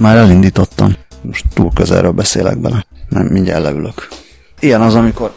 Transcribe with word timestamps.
Már 0.00 0.16
elindítottam. 0.16 0.96
Most 1.22 1.44
túl 1.54 1.70
közelről 1.74 2.10
beszélek 2.12 2.58
bele. 2.58 2.86
Nem, 3.08 3.26
mindjárt 3.26 3.62
leülök. 3.62 4.08
Ilyen 4.60 4.80
az, 4.80 4.94
amikor... 4.94 5.32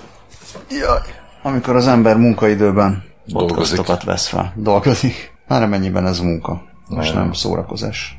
Jaj, 0.70 0.99
amikor 1.42 1.76
az 1.76 1.88
ember 1.88 2.17
munkaidőben 2.17 3.03
Dolgozik. 3.26 4.03
vesz 4.03 4.28
fel. 4.28 4.53
Dolgozik. 4.56 5.31
Már 5.47 5.67
mennyiben 5.67 6.06
ez 6.07 6.20
munka. 6.20 6.63
Most 6.88 7.13
Nem. 7.13 7.24
nem 7.24 7.34
szórakozás. 7.34 8.17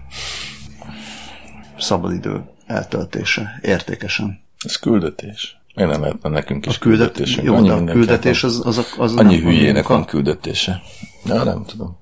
Szabadidő 1.78 2.44
eltöltése. 2.66 3.58
Értékesen. 3.62 4.40
Ez 4.64 4.76
küldetés. 4.76 5.56
Miért 5.74 5.90
nem 5.90 6.00
lehetne 6.00 6.28
nekünk 6.28 6.66
is 6.66 6.76
A 6.76 6.78
küldet... 6.78 7.12
küldetésünk? 7.12 7.46
Jó, 7.46 7.54
Annyi 7.54 7.68
de 7.68 7.74
a 7.74 7.84
küldetés 7.84 8.42
lehetne- 8.42 8.66
az, 8.66 8.78
az, 8.78 8.94
az 8.98 9.14
Annyi 9.14 9.34
nem 9.36 9.44
hülyének 9.44 9.86
van 9.88 10.04
küldetése. 10.04 10.80
Ja, 11.24 11.42
nem 11.44 11.64
tudom. 11.64 11.98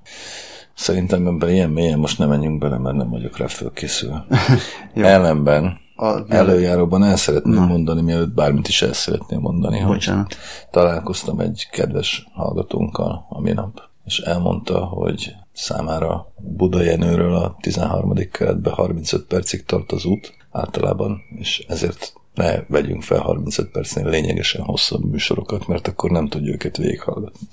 Szerintem 0.73 1.27
ebben 1.27 1.49
ilyen 1.49 1.69
mélyen 1.69 1.99
most 1.99 2.17
nem 2.17 2.29
menjünk 2.29 2.59
bele, 2.59 2.77
mert 2.77 2.95
nem 2.95 3.09
vagyok 3.09 3.37
rá 3.37 3.47
fölkészülve. 3.47 4.25
Jó. 4.93 5.03
Ellenben 5.03 5.77
A, 5.95 6.33
előjáróban 6.33 7.03
el 7.03 7.15
szeretném 7.15 7.63
mondani, 7.63 8.01
mielőtt 8.01 8.33
bármit 8.33 8.67
is 8.67 8.81
el 8.81 8.93
szeretném 8.93 9.39
mondani, 9.39 9.83
Bocsánat. 9.83 10.37
találkoztam 10.71 11.39
egy 11.39 11.67
kedves 11.71 12.27
hallgatónkkal 12.33 13.25
a 13.29 13.41
minap, 13.41 13.81
és 14.05 14.19
elmondta, 14.19 14.85
hogy 14.85 15.35
számára 15.53 16.33
Buda 16.37 16.81
Jenőről 16.81 17.35
a 17.35 17.57
13. 17.61 18.13
keretbe 18.31 18.69
35 18.71 19.25
percig 19.25 19.65
tart 19.65 19.91
az 19.91 20.05
út 20.05 20.33
általában, 20.51 21.21
és 21.35 21.65
ezért 21.67 22.13
ne 22.33 22.63
vegyünk 22.67 23.03
fel 23.03 23.19
35 23.19 23.71
percnél 23.71 24.09
lényegesen 24.09 24.61
hosszabb 24.61 25.11
műsorokat, 25.11 25.67
mert 25.67 25.87
akkor 25.87 26.11
nem 26.11 26.27
tudja 26.27 26.51
őket 26.53 26.77
végighallgatni. 26.77 27.47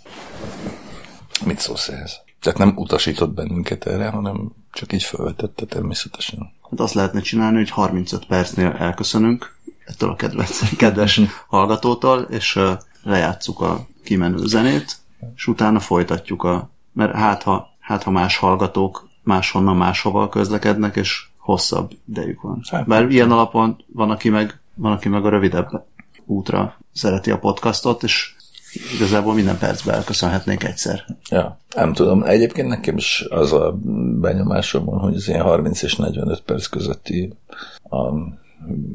Mit 1.45 1.59
szólsz 1.59 1.89
ehhez? 1.89 2.21
Tehát 2.41 2.59
nem 2.59 2.73
utasított 2.77 3.35
bennünket 3.35 3.87
erre, 3.87 4.09
hanem 4.09 4.53
csak 4.73 4.93
így 4.93 5.03
felvetette 5.03 5.65
természetesen. 5.65 6.53
Hát 6.71 6.81
azt 6.81 6.95
lehetne 6.95 7.21
csinálni, 7.21 7.57
hogy 7.57 7.71
35 7.71 8.27
percnél 8.27 8.71
elköszönünk 8.71 9.59
ettől 9.91 10.11
a 10.11 10.17
kedves, 10.17 10.61
kedves 10.77 11.21
hallgatótól, 11.49 12.21
és 12.21 12.61
lejátszuk 13.03 13.61
a 13.61 13.87
kimenő 14.05 14.47
zenét, 14.47 14.97
és 15.35 15.47
utána 15.47 15.81
folytatjuk 15.81 16.43
a... 16.43 16.71
Mert 16.93 17.15
hát 17.15 17.43
ha, 17.43 17.69
hát 17.81 18.03
ha 18.03 18.11
más 18.11 18.37
hallgatók 18.37 19.09
máshonnan 19.23 19.77
máshova 19.77 20.29
közlekednek, 20.29 20.97
és 20.97 21.27
hosszabb 21.39 21.91
idejük 22.09 22.41
van. 22.41 22.63
Hát. 22.71 22.87
Bár 22.87 23.11
ilyen 23.11 23.31
alapon 23.31 23.85
van, 23.87 24.11
aki 24.11 24.29
meg, 24.29 24.61
van, 24.75 24.93
aki 24.93 25.09
meg 25.09 25.25
a 25.25 25.29
rövidebb 25.29 25.87
útra 26.25 26.77
szereti 26.93 27.31
a 27.31 27.39
podcastot, 27.39 28.03
és 28.03 28.35
igazából 28.95 29.35
minden 29.35 29.59
percben 29.59 29.95
elköszönhetnénk 29.95 30.65
egyszer. 30.65 31.05
Ja, 31.31 31.59
nem 31.75 31.93
tudom. 31.93 32.23
Egyébként 32.23 32.69
nekem 32.69 32.97
is 32.97 33.25
az 33.31 33.53
a 33.53 33.73
benyomásom 34.21 34.85
van, 34.85 34.99
hogy 34.99 35.15
az 35.15 35.29
ilyen 35.29 35.43
30 35.43 35.83
és 35.83 35.97
45 35.97 36.41
perc 36.41 36.67
közötti 36.67 37.33
a 37.91 38.13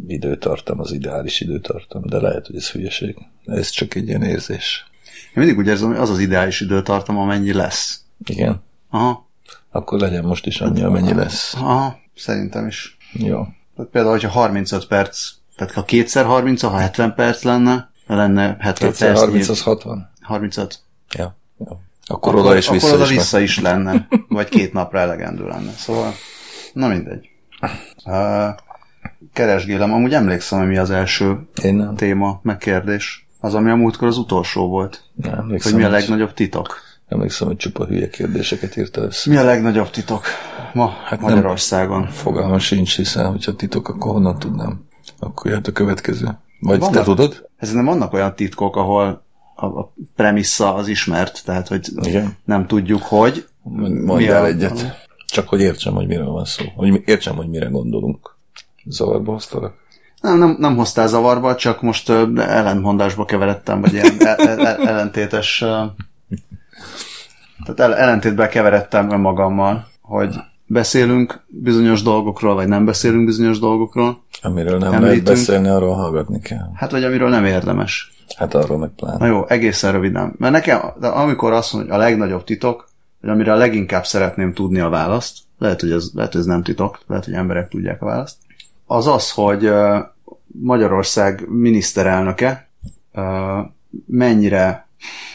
időtartam, 0.07 0.79
az 0.79 0.91
ideális 0.91 1.41
időtartam, 1.41 2.01
de 2.05 2.17
lehet, 2.19 2.45
hogy 2.45 2.55
ez 2.55 2.69
hülyeség. 2.71 3.15
Ez 3.45 3.69
csak 3.69 3.95
egy 3.95 4.07
ilyen 4.07 4.23
érzés. 4.23 4.85
Én 5.05 5.43
mindig 5.43 5.57
úgy 5.57 5.67
érzem, 5.67 5.87
hogy 5.87 5.97
az 5.97 6.09
az 6.09 6.19
ideális 6.19 6.61
időtartam, 6.61 7.17
amennyi 7.17 7.53
lesz. 7.53 8.01
Igen. 8.25 8.61
Aha, 8.89 9.29
Akkor 9.71 9.99
legyen 9.99 10.23
most 10.23 10.45
is 10.45 10.61
annyi, 10.61 10.81
amennyi 10.81 11.13
lesz. 11.13 11.53
aha, 11.53 11.99
szerintem 12.15 12.67
is. 12.67 12.97
Jó. 13.13 13.43
Tehát 13.75 13.91
például, 13.91 14.13
hogyha 14.13 14.29
35 14.29 14.87
perc, 14.87 15.29
tehát 15.55 15.73
ha 15.73 15.83
kétszer 15.83 16.25
30, 16.25 16.61
ha 16.61 16.77
70 16.77 17.13
perc 17.15 17.43
lenne, 17.43 17.89
lenne 18.07 18.57
70 18.59 18.89
Kétszer 18.89 19.07
perc. 19.07 19.19
30 19.19 19.49
az 19.49 19.61
60? 19.61 20.11
35. 20.21 20.79
Ja. 21.15 21.35
Jó. 21.57 21.79
Akkor, 22.07 22.35
oda 22.35 22.55
és 22.55 22.69
vissza 22.69 22.85
akkor 22.87 22.99
oda 22.99 23.11
is. 23.11 23.17
vissza 23.17 23.39
is 23.39 23.59
lenne, 23.59 24.07
vagy 24.27 24.49
két 24.49 24.73
napra 24.73 24.99
elegendő 24.99 25.47
lenne. 25.47 25.71
Szóval, 25.71 26.11
na 26.73 26.87
mindegy. 26.87 27.29
Uh, 28.05 28.49
keresgélem, 29.33 29.93
amúgy 29.93 30.13
emlékszem, 30.13 30.59
hogy 30.59 30.67
mi 30.67 30.77
az 30.77 30.91
első 30.91 31.39
Én 31.63 31.75
nem. 31.75 31.95
téma, 31.95 32.39
megkérdés. 32.43 33.27
Az, 33.39 33.53
ami 33.53 33.69
a 33.69 33.75
múltkor 33.75 34.07
az 34.07 34.17
utolsó 34.17 34.67
volt. 34.67 35.03
nem 35.15 35.33
emlékszem, 35.33 35.71
Hogy 35.71 35.81
mi 35.81 35.87
a 35.87 35.91
legnagyobb 35.91 36.33
titok? 36.33 36.79
Emlékszem, 37.07 37.47
hogy 37.47 37.57
csupa 37.57 37.85
hülye 37.85 38.09
kérdéseket 38.09 38.77
írta 38.77 39.01
össze. 39.01 39.29
Mi 39.29 39.37
a 39.37 39.43
legnagyobb 39.43 39.89
titok 39.89 40.25
ma 40.73 40.87
hát 41.05 41.19
nem- 41.19 41.29
Magyarországon? 41.29 42.07
Fogalma 42.07 42.59
sincs, 42.59 42.95
hiszen 42.95 43.25
hogyha 43.29 43.55
titok, 43.55 43.87
akkor 43.89 44.11
honnan 44.11 44.39
tudnám? 44.39 44.85
Akkor 45.19 45.51
jöhet 45.51 45.67
a 45.67 45.71
következő. 45.71 46.37
Vagy 46.65 46.79
te 46.79 46.85
Vannak- 46.85 47.03
tudod? 47.03 47.49
Ez 47.57 47.71
nem 47.71 47.85
vannak 47.85 48.13
olyan 48.13 48.35
titkok, 48.35 48.75
ahol 48.75 49.23
a, 49.55 49.65
a 49.65 49.93
premissza 50.15 50.73
az 50.75 50.87
ismert, 50.87 51.41
tehát 51.45 51.67
hogy 51.67 51.87
Igen. 52.01 52.37
nem 52.45 52.67
tudjuk, 52.67 53.01
hogy. 53.03 53.47
Mondj 53.63 54.13
Mi 54.23 54.27
el 54.27 54.43
a- 54.43 54.47
egyet. 54.47 55.03
Csak 55.25 55.47
hogy 55.49 55.61
értsem, 55.61 55.93
hogy 55.93 56.07
miről 56.07 56.29
van 56.29 56.45
szó. 56.45 56.63
Hogy 56.75 57.01
értsem, 57.05 57.35
hogy 57.35 57.49
mire 57.49 57.65
gondolunk. 57.67 58.35
Zavarba 58.85 59.31
hoztalak? 59.31 59.73
Nem, 60.21 60.37
nem, 60.37 60.55
nem 60.59 60.75
hoztál 60.75 61.07
zavarba, 61.07 61.55
csak 61.55 61.81
most 61.81 62.09
ellentmondásba 62.37 63.25
keveredtem, 63.25 63.81
vagy 63.81 63.93
ilyen 63.93 64.15
el, 64.19 64.35
el, 64.35 64.65
el, 64.67 64.87
ellentétes... 64.87 65.57
Tehát 67.63 67.79
el, 67.79 67.95
ellentétbe 67.95 68.47
keveredtem 68.47 69.11
önmagammal, 69.11 69.87
hogy 70.01 70.35
beszélünk 70.67 71.43
bizonyos 71.47 72.01
dolgokról, 72.01 72.55
vagy 72.55 72.67
nem 72.67 72.85
beszélünk 72.85 73.25
bizonyos 73.25 73.59
dolgokról, 73.59 74.23
Amiről 74.41 74.77
nem 74.77 74.93
Említünk. 74.93 75.03
lehet 75.07 75.23
beszélni, 75.23 75.67
arról 75.67 75.93
hallgatni 75.93 76.39
kell. 76.39 76.69
hát 76.73 76.91
vagy 76.91 77.03
amiről 77.03 77.29
nem 77.29 77.45
érdemes. 77.45 78.11
Hát 78.37 78.53
arról 78.53 78.77
meg 78.77 78.89
Na 78.97 79.07
pláne. 79.07 79.27
jó, 79.33 79.45
egészen 79.47 79.91
röviden. 79.91 80.33
Mert 80.37 80.53
nekem, 80.53 80.79
de 80.99 81.07
amikor 81.07 81.51
azt 81.53 81.73
mondja, 81.73 81.93
hogy 81.93 82.01
a 82.01 82.05
legnagyobb 82.05 82.43
titok, 82.43 82.89
vagy 83.21 83.29
amire 83.29 83.51
a 83.53 83.55
leginkább 83.55 84.05
szeretném 84.05 84.53
tudni 84.53 84.79
a 84.79 84.89
választ, 84.89 85.37
lehet, 85.59 85.81
hogy 85.81 85.91
ez, 85.91 86.09
lehet, 86.13 86.31
hogy 86.31 86.41
ez 86.41 86.47
nem 86.47 86.63
titok, 86.63 86.99
lehet, 87.07 87.25
hogy 87.25 87.33
emberek 87.33 87.69
tudják 87.69 88.01
a 88.01 88.05
választ, 88.05 88.37
az 88.85 89.07
az, 89.07 89.31
hogy 89.31 89.71
Magyarország 90.61 91.45
miniszterelnöke 91.49 92.69
mennyire, 94.05 94.87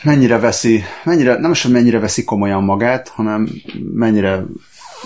mennyire 0.03 0.39
veszi, 0.39 0.83
mennyire, 1.05 1.39
nem 1.39 1.51
is, 1.51 1.63
hogy 1.63 1.73
mennyire 1.73 1.99
veszi 1.99 2.25
komolyan 2.25 2.63
magát, 2.65 3.09
hanem 3.09 3.49
mennyire, 3.95 4.45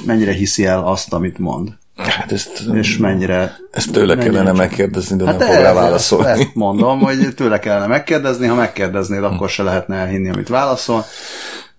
mennyire 0.07 0.33
hiszi 0.33 0.65
el 0.67 0.87
azt, 0.87 1.13
amit 1.13 1.39
mond. 1.39 1.69
Hát 1.97 2.33
ezt, 2.33 2.63
És 2.73 2.97
mennyire... 2.97 3.57
ezt 3.71 3.93
tőle 3.93 4.15
mennyire 4.15 4.31
kellene 4.31 4.49
csak- 4.49 4.59
megkérdezni, 4.59 5.17
de 5.17 5.25
Hát 5.25 5.39
nem 5.39 5.49
fog 5.49 5.57
rá 5.57 5.65
ezt- 5.69 5.75
válaszolni. 5.75 6.29
Ezt 6.41 6.55
mondom, 6.55 6.99
hogy 7.01 7.35
tőle 7.35 7.59
kellene 7.59 7.87
megkérdezni, 7.87 8.47
ha 8.47 8.55
megkérdeznéd, 8.55 9.25
akkor 9.25 9.49
se 9.49 9.63
lehetne 9.63 9.97
elhinni, 9.97 10.29
amit 10.31 10.49
válaszol. 10.49 11.05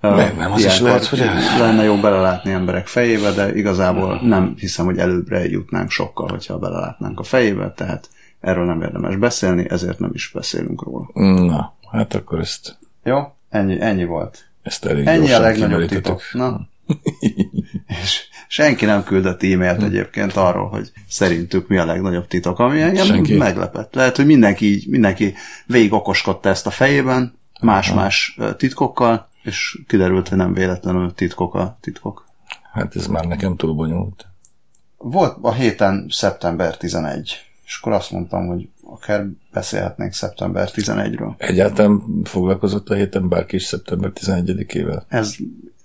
Meg 0.02 0.36
nem, 0.38 0.52
az 0.52 0.66
is 0.66 0.80
lehet, 0.80 1.06
hogy 1.06 1.20
Lenne 1.60 1.84
jó 1.84 1.96
belelátni 1.96 2.52
emberek 2.52 2.88
fejébe, 2.88 3.32
de 3.32 3.56
igazából 3.56 4.20
nem 4.24 4.54
hiszem, 4.58 4.86
hogy 4.86 4.98
előbbre 4.98 5.46
jutnánk 5.50 5.90
sokkal, 5.90 6.28
hogyha 6.30 6.58
belelátnánk 6.58 7.20
a 7.20 7.24
fejébe, 7.24 7.74
tehát 7.76 8.10
erről 8.42 8.66
nem 8.66 8.82
érdemes 8.82 9.16
beszélni, 9.16 9.66
ezért 9.70 10.00
nem 10.00 10.10
is 10.14 10.32
beszélünk 10.34 10.84
róla. 10.84 11.10
Na, 11.46 11.76
hát 11.92 12.14
akkor 12.16 12.40
ezt, 12.40 12.78
Jó? 13.04 13.20
Ennyi, 13.50 13.82
ennyi 13.82 14.06
volt. 14.06 14.46
ezt 14.64 14.86
elég 14.86 15.08
Ennyi 15.08 15.32
a 15.32 15.40
legnagyobb 15.40 15.86
titok. 15.88 16.22
Na. 16.34 16.60
És 18.02 18.28
senki 18.48 18.86
nem 18.86 19.04
küldött 19.04 19.44
e-mailt 19.44 19.84
egyébként 19.84 20.36
arról, 20.36 20.70
hogy 20.70 20.92
szerintük 21.08 21.68
mi 21.68 21.78
a 21.78 21.86
legnagyobb 21.86 22.28
titok, 22.28 22.60
ami 22.60 22.82
engem 22.82 23.06
Senki. 23.06 23.38
meglepett. 23.38 23.94
Lehet, 23.94 24.16
hogy 24.16 24.26
mindenki, 24.26 24.66
így- 24.66 24.88
mindenki 24.88 25.34
végig 25.66 25.94
okoskodta 25.94 26.50
ezt 26.50 26.68
a 26.68 26.72
fejében, 26.72 27.38
más-más 27.62 28.38
titkokkal, 28.58 29.30
és 29.44 29.80
kiderült, 29.88 30.28
hogy 30.28 30.38
nem 30.38 30.54
véletlenül 30.54 31.14
titkok 31.14 31.56
a 31.56 31.78
titkok. 31.82 32.26
Hát 32.74 32.96
ez 32.96 33.08
már 33.08 33.26
nekem 33.26 33.56
túl 33.56 33.74
bonyolult. 33.74 34.28
Volt 34.98 35.38
a 35.42 35.54
héten 35.54 36.08
szeptember 36.10 36.78
11, 36.78 37.46
és 37.66 37.78
akkor 37.82 37.94
azt 37.94 38.12
mondtam, 38.12 38.48
hogy 38.48 38.70
akár 38.84 39.26
beszélhetnénk 39.52 40.14
szeptember 40.14 40.70
11-ről. 40.74 41.34
Egyáltalán 41.38 42.02
foglalkozott 42.24 42.90
a 42.90 42.94
héten 42.94 43.30
bárki 43.30 43.56
is 43.56 43.64
szeptember 43.64 44.12
11-ével? 44.14 45.02
Ez 45.08 45.36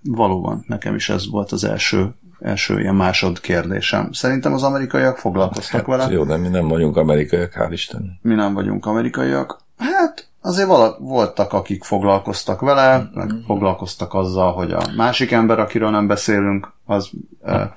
valóban, 0.03 0.65
nekem 0.67 0.95
is 0.95 1.09
ez 1.09 1.31
volt 1.31 1.53
az 1.53 1.65
első, 1.65 2.15
első 2.41 2.81
ilyen 2.81 2.95
másod 2.95 3.41
kérdésem. 3.41 4.13
Szerintem 4.13 4.53
az 4.53 4.63
amerikaiak 4.63 5.17
foglalkoztak 5.19 5.87
vele. 5.87 6.03
Hát 6.03 6.13
Jó, 6.13 6.25
de 6.25 6.37
mi 6.37 6.49
nem 6.49 6.69
vagyunk 6.69 6.97
amerikaiak, 6.97 7.53
hál' 7.59 7.69
Isten. 7.71 8.19
mi 8.23 8.35
nem 8.35 8.55
vagyunk 8.55 8.87
amerikaiak. 8.87 9.59
Hát 9.77 10.29
azért 10.41 10.69
vala, 10.69 10.97
voltak, 10.99 11.53
akik 11.53 11.85
foglalkoztak 11.85 12.61
vele, 12.61 13.11
meg 13.15 13.31
foglalkoztak 13.47 14.15
azzal, 14.15 14.53
hogy 14.53 14.73
a 14.73 14.83
másik 14.97 15.31
ember, 15.31 15.59
akiről 15.59 15.91
nem 15.91 16.07
beszélünk, 16.07 16.73
az 16.85 17.11
e, 17.43 17.75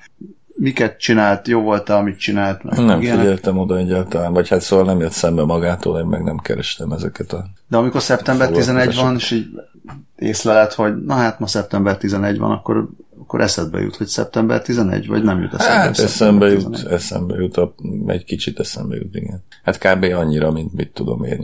miket 0.56 0.98
csinált, 1.00 1.48
jó 1.48 1.60
volt-e, 1.60 1.94
amit 1.96 2.18
csinált, 2.18 2.62
meg 2.62 2.78
Nem 2.84 3.00
ilyenek. 3.00 3.20
figyeltem 3.20 3.58
oda 3.58 3.76
egyáltalán, 3.76 4.32
vagy 4.32 4.48
hát 4.48 4.60
szóval 4.60 4.84
nem 4.84 5.00
jött 5.00 5.12
szembe 5.12 5.44
magától, 5.44 5.98
én 5.98 6.04
meg 6.04 6.22
nem 6.22 6.38
kerestem 6.38 6.92
ezeket 6.92 7.32
a... 7.32 7.44
De 7.68 7.76
amikor 7.76 8.02
szeptember 8.02 8.50
11 8.50 8.94
van, 8.96 9.14
és 9.14 9.30
így 9.30 9.46
észleled, 10.16 10.72
hogy 10.72 11.04
na 11.04 11.14
hát 11.14 11.38
ma 11.38 11.46
szeptember 11.46 11.96
11 11.96 12.38
van, 12.38 12.50
akkor, 12.50 12.88
akkor 13.18 13.40
eszedbe 13.40 13.80
jut, 13.80 13.96
hogy 13.96 14.06
szeptember 14.06 14.62
11, 14.62 15.06
vagy 15.06 15.22
nem 15.22 15.40
jut 15.40 15.54
eszedbe. 15.54 15.74
Hát 15.74 15.98
eszembe 15.98 16.48
jut, 16.48 16.70
11. 16.70 16.92
eszembe 16.92 17.34
jut, 17.34 17.56
a, 17.56 17.74
egy 18.06 18.24
kicsit 18.24 18.58
eszembe 18.58 18.96
jut, 18.96 19.14
igen. 19.14 19.42
Hát 19.62 19.78
kb. 19.78 20.04
annyira, 20.04 20.50
mint 20.50 20.72
mit 20.72 20.92
tudom 20.92 21.24
én, 21.24 21.40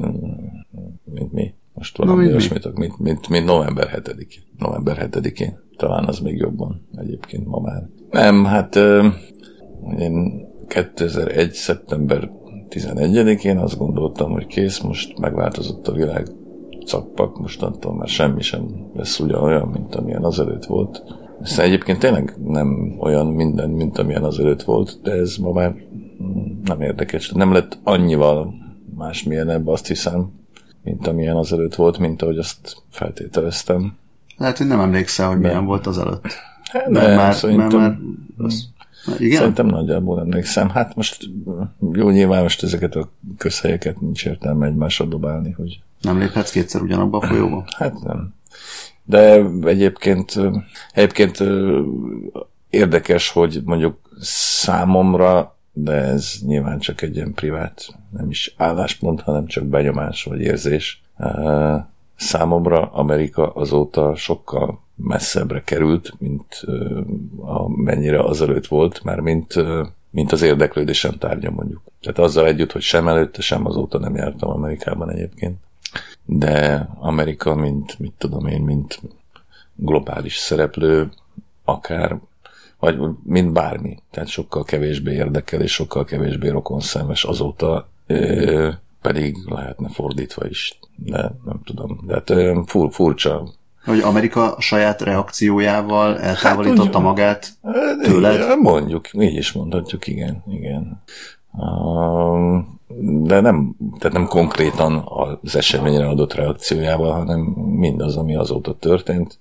mint 1.04 1.32
mi. 1.32 1.54
Most 1.74 1.96
valami 1.96 2.24
mi? 2.24 2.30
olyasmit, 2.30 2.78
mint, 2.78 2.98
mint, 2.98 3.28
mint 3.28 3.46
november 3.46 4.02
7-én. 4.02 4.42
November 4.58 5.08
7-én. 5.10 5.58
Talán 5.76 6.04
az 6.04 6.18
még 6.18 6.36
jobban 6.36 6.86
egyébként 6.96 7.46
ma 7.46 7.60
már. 7.60 7.88
Nem, 8.10 8.44
hát 8.44 8.76
én 9.98 10.46
2001. 10.68 11.52
szeptember 11.52 12.30
11-én 12.70 13.58
azt 13.58 13.78
gondoltam, 13.78 14.30
hogy 14.30 14.46
kész, 14.46 14.78
most 14.78 15.18
megváltozott 15.18 15.88
a 15.88 15.92
világ, 15.92 16.26
cappak, 16.86 17.38
mostantól 17.38 17.94
már 17.94 18.08
semmi 18.08 18.42
sem 18.42 18.90
lesz 18.94 19.18
ugyanolyan, 19.18 19.68
mint 19.68 19.94
amilyen 19.94 20.24
azelőtt 20.24 20.64
volt. 20.64 21.02
Aztán 21.42 21.66
egyébként 21.66 21.98
tényleg 21.98 22.34
nem 22.44 22.96
olyan 22.98 23.26
minden, 23.26 23.70
mint 23.70 23.98
amilyen 23.98 24.24
azelőtt 24.24 24.62
volt, 24.62 24.98
de 25.02 25.12
ez 25.12 25.36
ma 25.36 25.52
már 25.52 25.74
nem 26.64 26.80
érdekes. 26.80 27.30
Nem 27.30 27.52
lett 27.52 27.78
annyival 27.82 28.54
másmilyenebb, 28.96 29.66
azt 29.66 29.86
hiszem, 29.86 30.32
mint 30.82 31.06
amilyen 31.06 31.36
azelőtt 31.36 31.74
volt, 31.74 31.98
mint 31.98 32.22
ahogy 32.22 32.38
azt 32.38 32.82
feltételeztem. 32.90 33.96
Lehet, 34.36 34.58
hogy 34.58 34.66
nem 34.66 34.80
emlékszel, 34.80 35.28
hogy 35.28 35.38
milyen 35.38 35.64
volt 35.64 35.86
az 35.86 35.98
előtt. 35.98 36.26
Hát, 36.62 36.88
Mert 36.88 37.06
nem, 37.06 37.16
már, 37.16 37.34
szerintem, 37.34 37.80
mert 37.80 37.98
már 38.36 38.46
az, 38.46 38.68
igen? 39.18 39.38
Szerintem 39.38 39.66
nagyjából 39.66 40.20
emlékszem. 40.20 40.68
Hát 40.68 40.96
most 40.96 41.30
jó, 41.92 42.10
nyilván 42.10 42.42
most 42.42 42.62
ezeket 42.62 42.94
a 42.94 43.08
közhelyeket 43.38 44.00
nincs 44.00 44.26
értelme 44.26 44.66
egymásra 44.66 45.04
dobálni, 45.04 45.50
hogy 45.50 45.80
Nem 46.00 46.18
léphetsz 46.18 46.50
kétszer 46.50 46.82
ugyanabba 46.82 47.18
a 47.18 47.26
folyóba? 47.26 47.64
Hát 47.76 48.02
nem. 48.02 48.34
De 49.04 49.44
egyébként, 49.64 50.40
egyébként 50.92 51.38
érdekes, 52.70 53.30
hogy 53.30 53.60
mondjuk 53.64 53.98
számomra, 54.20 55.56
de 55.72 55.92
ez 55.92 56.34
nyilván 56.46 56.78
csak 56.78 57.02
egy 57.02 57.16
ilyen 57.16 57.34
privát, 57.34 57.86
nem 58.10 58.30
is 58.30 58.54
álláspont, 58.56 59.20
hanem 59.20 59.46
csak 59.46 59.64
benyomás 59.64 60.24
vagy 60.24 60.40
érzés. 60.40 61.02
Számomra 62.16 62.92
Amerika 62.92 63.52
azóta 63.52 64.14
sokkal 64.16 64.80
messzebbre 64.96 65.62
került, 65.62 66.12
mint 66.18 66.62
amennyire 67.40 68.20
azelőtt 68.22 68.66
volt, 68.66 69.04
már 69.04 69.20
mint, 69.20 69.54
mint 70.10 70.32
az 70.32 70.42
érdeklődésem 70.42 71.18
tárgya 71.18 71.50
mondjuk. 71.50 71.82
Tehát 72.00 72.18
azzal 72.18 72.46
együtt, 72.46 72.72
hogy 72.72 72.82
sem 72.82 73.08
előtte, 73.08 73.40
sem 73.40 73.66
azóta 73.66 73.98
nem 73.98 74.14
jártam 74.14 74.50
Amerikában 74.50 75.10
egyébként 75.10 75.56
de 76.32 76.88
Amerika, 76.98 77.54
mint, 77.54 77.98
mit 77.98 78.12
tudom 78.18 78.46
én, 78.46 78.62
mint 78.62 79.00
globális 79.74 80.36
szereplő, 80.36 81.10
akár, 81.64 82.18
vagy 82.78 82.98
mint 83.22 83.52
bármi, 83.52 83.98
tehát 84.10 84.28
sokkal 84.28 84.64
kevésbé 84.64 85.12
érdekel, 85.12 85.60
és 85.60 85.72
sokkal 85.72 86.04
kevésbé 86.04 86.48
rokonszemes 86.48 87.24
azóta, 87.24 87.88
ö, 88.06 88.68
pedig 89.02 89.36
lehetne 89.46 89.88
fordítva 89.88 90.46
is, 90.48 90.78
de 90.96 91.32
nem 91.44 91.60
tudom. 91.64 92.00
De 92.06 92.14
hát 92.14 92.32
fur, 92.66 92.92
furcsa. 92.92 93.48
Hogy 93.84 94.00
Amerika 94.00 94.54
a 94.54 94.60
saját 94.60 95.00
reakciójával 95.02 96.18
eltávolította 96.18 97.00
Hát, 97.00 97.02
úgy- 97.06 98.00
tőled? 98.02 98.36
Tőled? 98.36 98.58
Mondjuk, 98.60 99.08
így 99.12 99.34
is 99.36 99.52
mondhatjuk, 99.52 100.06
igen, 100.06 100.42
igen. 100.50 101.02
Um, 101.52 102.79
de 102.98 103.40
nem, 103.40 103.76
tehát 103.98 104.16
nem 104.16 104.26
konkrétan 104.26 105.04
az 105.42 105.56
eseményre 105.56 106.08
adott 106.08 106.34
reakciójával, 106.34 107.12
hanem 107.12 107.40
mindaz, 107.76 108.16
ami 108.16 108.36
azóta 108.36 108.74
történt. 108.74 109.38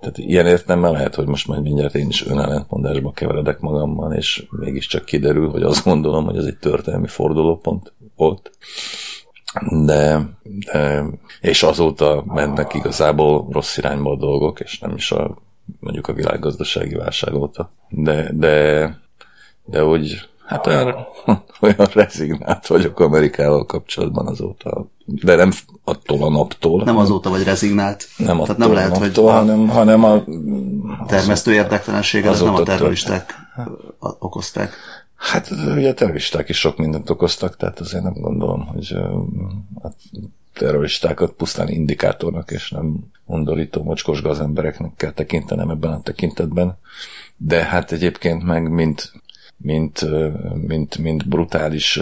Tehát 0.00 0.18
ilyen 0.18 0.46
értelme 0.46 0.90
lehet, 0.90 1.14
hogy 1.14 1.26
most 1.26 1.46
majd 1.46 1.62
mindjárt 1.62 1.94
én 1.94 2.08
is 2.08 2.26
önellentmondásba 2.26 3.12
keveredek 3.12 3.60
magammal, 3.60 4.12
és 4.12 4.46
mégiscsak 4.50 5.04
kiderül, 5.04 5.50
hogy 5.50 5.62
azt 5.62 5.84
gondolom, 5.84 6.24
hogy 6.24 6.36
ez 6.36 6.44
egy 6.44 6.58
történelmi 6.58 7.08
fordulópont 7.08 7.92
volt. 8.16 8.50
De, 9.84 10.20
de 10.64 11.04
és 11.40 11.62
azóta 11.62 12.24
mennek 12.26 12.74
igazából 12.74 13.46
rossz 13.50 13.76
irányba 13.76 14.10
a 14.10 14.16
dolgok, 14.16 14.60
és 14.60 14.78
nem 14.78 14.94
is 14.94 15.12
a 15.12 15.36
mondjuk 15.80 16.08
a 16.08 16.12
világgazdasági 16.12 16.94
válság 16.94 17.34
óta. 17.34 17.70
De, 17.88 18.30
de, 18.32 18.98
de 19.64 19.84
úgy, 19.84 20.28
hát 20.52 20.66
olyan, 20.66 21.06
olyan 21.60 21.88
rezignált 21.92 22.66
vagyok 22.66 23.00
Amerikával 23.00 23.66
kapcsolatban 23.66 24.26
azóta. 24.26 24.86
De 25.04 25.34
nem 25.34 25.50
attól 25.84 26.22
a 26.22 26.30
naptól. 26.30 26.84
Nem 26.84 26.96
azóta 26.96 27.30
vagy 27.30 27.44
rezignált. 27.44 28.08
nem 28.16 28.26
Tehát 28.26 28.40
attól 28.40 28.56
nem 28.58 28.70
a 28.70 28.74
lehet, 28.74 28.96
hogy 28.96 29.06
naptól, 29.06 29.28
a 29.28 29.32
hanem, 29.32 29.68
hanem 29.68 30.04
a 30.04 30.24
termesztő 31.06 31.52
érdektelenséget 31.52 32.32
az 32.32 32.40
nem 32.40 32.54
a 32.54 32.62
terroristák 32.62 33.34
okozták. 34.18 34.74
Hát 35.16 35.50
ugye 35.50 35.90
a 35.90 35.94
terroristák 35.94 36.48
is 36.48 36.58
sok 36.58 36.76
mindent 36.76 37.10
okoztak, 37.10 37.56
tehát 37.56 37.80
azért 37.80 38.02
nem 38.02 38.12
gondolom, 38.12 38.66
hogy 38.66 38.96
a 39.82 39.88
terroristákat 40.52 41.32
pusztán 41.32 41.68
indikátornak 41.68 42.50
és 42.50 42.70
nem 42.70 43.10
undorító, 43.24 43.82
mocskos 43.82 44.22
gazembereknek 44.22 44.92
kell 44.96 45.10
tekintenem 45.10 45.70
ebben 45.70 45.92
a 45.92 46.00
tekintetben. 46.00 46.78
De 47.36 47.64
hát 47.64 47.92
egyébként 47.92 48.42
meg 48.44 48.70
mint, 48.70 49.12
mint, 49.62 50.06
mint, 50.66 50.98
mint 50.98 51.28
brutális, 51.28 52.00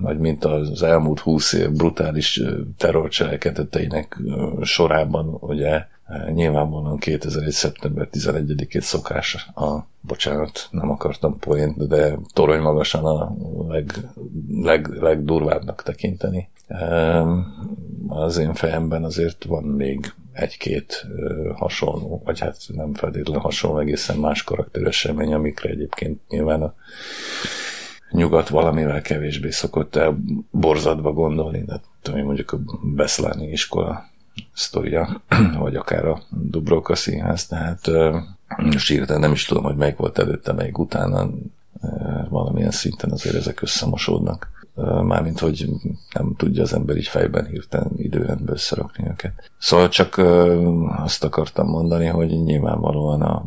vagy 0.00 0.18
mint 0.18 0.44
az 0.44 0.82
elmúlt 0.82 1.20
húsz 1.20 1.52
év 1.52 1.70
brutális 1.70 2.42
terrorcselekedeteinek 2.76 4.18
sorában, 4.62 5.36
ugye 5.40 5.86
nyilvánvalóan 6.32 6.96
2001. 6.98 7.50
szeptember 7.50 8.08
11-ét 8.12 8.80
szokás 8.80 9.48
a, 9.54 9.86
bocsánat, 10.00 10.68
nem 10.70 10.90
akartam 10.90 11.38
poént, 11.38 11.86
de 11.86 12.18
torony 12.32 12.60
magasan 12.60 13.04
a 13.04 13.34
leg, 13.68 13.92
leg, 14.48 14.88
legdurvábbnak 14.88 15.82
tekinteni. 15.82 16.48
Az 18.08 18.36
én 18.36 18.54
fejemben 18.54 19.04
azért 19.04 19.44
van 19.44 19.62
még 19.64 20.12
egy-két 20.32 21.06
hasonló, 21.54 22.22
vagy 22.24 22.38
hát 22.38 22.56
nem 22.68 22.94
feltétlenül 22.94 23.42
hasonló, 23.42 23.78
egészen 23.78 24.16
más 24.16 24.42
karakteresemény, 24.42 25.34
amikre 25.34 25.68
egyébként 25.68 26.20
nyilván 26.28 26.62
a 26.62 26.74
nyugat 28.10 28.48
valamivel 28.48 29.02
kevésbé 29.02 29.50
szokott 29.50 29.96
el 29.96 30.18
borzadva 30.50 31.12
gondolni, 31.12 31.64
de 31.64 31.80
tudom 32.02 32.24
mondjuk 32.24 32.52
a 32.52 32.58
Beszláni 32.82 33.50
iskola 33.50 34.04
sztoria, 34.54 35.22
vagy 35.58 35.76
akár 35.76 36.04
a 36.04 36.22
Dubrovka 36.30 36.94
színház, 36.94 37.46
tehát 37.46 37.90
most 38.56 38.88
hirtelen 38.88 39.20
nem 39.20 39.32
is 39.32 39.44
tudom, 39.44 39.62
hogy 39.62 39.76
melyik 39.76 39.96
volt 39.96 40.18
előtte, 40.18 40.52
melyik 40.52 40.78
utána, 40.78 41.30
valamilyen 42.28 42.70
szinten 42.70 43.10
azért 43.10 43.34
ezek 43.34 43.62
összemosódnak. 43.62 44.66
Mármint, 45.02 45.38
hogy 45.38 45.68
nem 46.14 46.34
tudja 46.36 46.62
az 46.62 46.72
ember 46.72 46.96
így 46.96 47.06
fejben 47.06 47.46
hirtelen 47.46 47.92
időrendbe 47.96 48.52
összerakni 48.52 49.08
őket. 49.08 49.50
Szóval 49.58 49.88
csak 49.88 50.16
azt 50.96 51.24
akartam 51.24 51.66
mondani, 51.66 52.06
hogy 52.06 52.42
nyilvánvalóan 52.42 53.22
a 53.22 53.44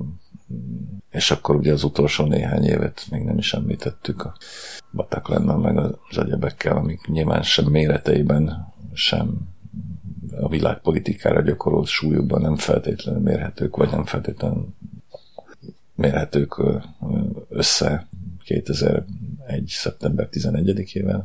és 1.12 1.32
akkor 1.32 1.56
ugye 1.56 1.72
az 1.72 1.84
utolsó 1.84 2.26
néhány 2.26 2.64
évet 2.64 3.06
még 3.10 3.24
nem 3.24 3.38
is 3.38 3.54
említettük 3.54 4.26
a 4.26 4.36
Bataclannal 4.92 5.58
meg 5.58 5.78
az 5.78 6.18
egyebekkel, 6.18 6.78
amik 6.78 7.08
nyilván 7.08 7.42
sem 7.42 7.66
méreteiben, 7.66 8.74
sem 8.94 9.51
világpolitikára 10.52 11.42
gyakorolt 11.42 11.88
súlyukban 11.88 12.42
nem 12.42 12.56
feltétlenül 12.56 13.22
mérhetők, 13.22 13.76
vagy 13.76 13.90
nem 13.90 14.06
feltétlenül 14.06 14.68
mérhetők 15.96 16.62
össze 17.50 18.08
2001. 18.44 19.06
szeptember 19.68 20.30
11-ével, 20.32 21.24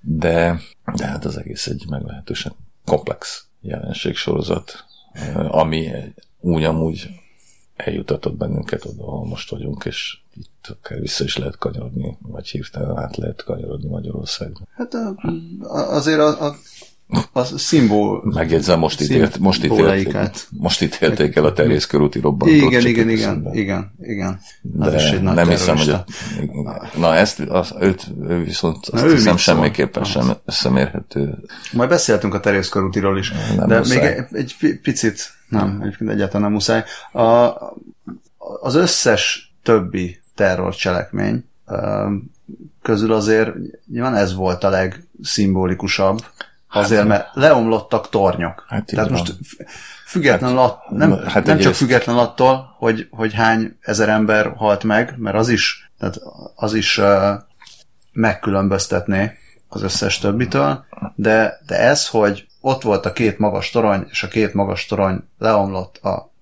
de, 0.00 0.60
de 0.94 1.06
hát 1.06 1.24
az 1.24 1.36
egész 1.36 1.66
egy 1.66 1.84
meglehetősen 1.88 2.52
komplex 2.84 3.46
jelenségsorozat, 3.60 4.84
ami 5.34 5.90
úgy 6.40 6.64
amúgy 6.64 7.08
eljutatott 7.76 8.36
bennünket 8.36 8.84
oda, 8.84 9.06
ahol 9.06 9.26
most 9.26 9.50
vagyunk, 9.50 9.84
és 9.84 10.18
itt 10.34 10.76
akár 10.80 11.00
vissza 11.00 11.24
is 11.24 11.36
lehet 11.36 11.56
kanyarodni, 11.56 12.16
vagy 12.20 12.48
hirtelen 12.48 12.98
át 12.98 13.16
lehet 13.16 13.44
kanyarodni 13.44 13.88
Magyarországra. 13.88 14.64
Hát 14.74 14.94
a, 14.94 15.14
azért 15.68 16.18
a, 16.18 16.46
a, 16.46 16.56
a 17.32 17.44
szimbol... 17.44 18.22
Megjegyzem, 18.24 18.78
most 18.78 19.00
ítélt, 19.00 19.38
most 19.38 19.64
ítélték, 19.64 20.16
most 20.50 20.82
ítélték 20.82 21.36
el 21.36 21.44
a 21.44 21.52
terjészkörúti 21.52 22.20
robbantót. 22.20 22.56
Igen, 22.56 22.86
igen, 22.86 23.08
igen, 23.08 23.48
igen, 23.52 23.94
igen. 24.02 24.40
Az 24.78 24.90
De 24.90 24.96
is 24.96 25.10
egy 25.10 25.22
nagy 25.22 25.34
nem 25.34 25.48
hiszem, 25.48 25.76
hogy... 25.76 25.88
A, 25.90 26.04
na, 26.96 27.14
ezt, 27.14 27.40
az, 27.40 27.74
őt, 27.80 28.06
ő 28.28 28.44
viszont 28.44 28.86
azt 28.86 29.04
ő 29.04 29.10
hiszem 29.10 29.36
semmiképpen 29.36 30.04
sem 30.04 30.32
összemérhető. 30.44 31.38
Majd 31.72 31.88
beszéltünk 31.88 32.34
a 32.34 32.40
terjeszkörútiról 32.40 33.18
is, 33.18 33.32
Nem 33.56 33.68
de 33.68 33.78
muszáj. 33.78 33.98
még 33.98 34.06
egy, 34.06 34.26
egy 34.36 34.56
pi- 34.58 34.78
picit, 34.78 35.32
nem, 35.48 35.78
egyébként 35.82 36.10
egyáltalán 36.10 36.42
nem 36.42 36.52
muszáj. 36.52 36.84
A, 37.12 37.52
az 38.60 38.74
összes 38.74 39.54
többi 39.62 40.20
terrorcselekmény 40.34 41.44
közül 42.82 43.12
azért 43.12 43.50
nyilván 43.92 44.14
ez 44.14 44.34
volt 44.34 44.64
a 44.64 44.68
legszimbolikusabb, 44.68 46.24
azért, 46.76 47.06
mert 47.06 47.28
leomlottak 47.34 48.08
tornyok. 48.08 48.66
Hát 48.68 48.86
Tehát 48.86 49.08
van. 49.08 49.18
most 49.18 49.34
független 50.06 50.58
att, 50.58 50.90
nem, 50.90 51.10
hát 51.12 51.24
hát 51.28 51.46
nem 51.46 51.58
csak 51.58 51.74
független 51.74 52.16
attól, 52.16 52.74
hogy, 52.78 53.08
hogy 53.10 53.34
hány 53.34 53.76
ezer 53.80 54.08
ember 54.08 54.52
halt 54.56 54.84
meg, 54.84 55.14
mert 55.16 55.36
az 55.36 55.48
is, 55.48 55.90
tehát 55.98 56.20
az 56.54 56.74
is 56.74 56.98
uh, 56.98 57.30
megkülönböztetné 58.12 59.32
az 59.68 59.82
összes 59.82 60.18
többitől, 60.18 60.84
de, 61.14 61.60
de 61.66 61.78
ez, 61.78 62.08
hogy 62.08 62.46
ott 62.60 62.82
volt 62.82 63.06
a 63.06 63.12
két 63.12 63.38
magas 63.38 63.70
torony, 63.70 64.06
és 64.10 64.22
a 64.22 64.28
két 64.28 64.54
magas 64.54 64.86
torony 64.86 65.22
leomlott 65.38 65.96
a 65.96 66.32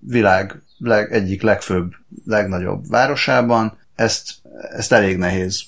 világ 0.00 0.62
leg, 0.78 1.12
egyik 1.12 1.42
legfőbb, 1.42 1.92
legnagyobb 2.26 2.88
városában, 2.88 3.78
ezt, 3.94 4.32
ezt 4.76 4.92
elég 4.92 5.16
nehéz. 5.16 5.62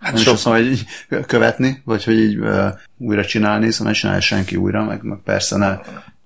Hát 0.00 0.12
nem 0.12 0.22
sok... 0.22 0.44
mondom, 0.44 0.64
hogy 0.64 0.84
követni, 1.26 1.82
vagy 1.84 2.04
hogy 2.04 2.18
így 2.18 2.38
uh, 2.38 2.66
újra 2.98 3.24
csinálni, 3.24 3.70
szóval 3.70 3.92
ne 3.92 3.98
csinálja 3.98 4.20
senki 4.20 4.56
újra, 4.56 4.84
meg, 4.84 5.02
meg 5.02 5.18
persze 5.24 5.56
ne. 5.56 5.78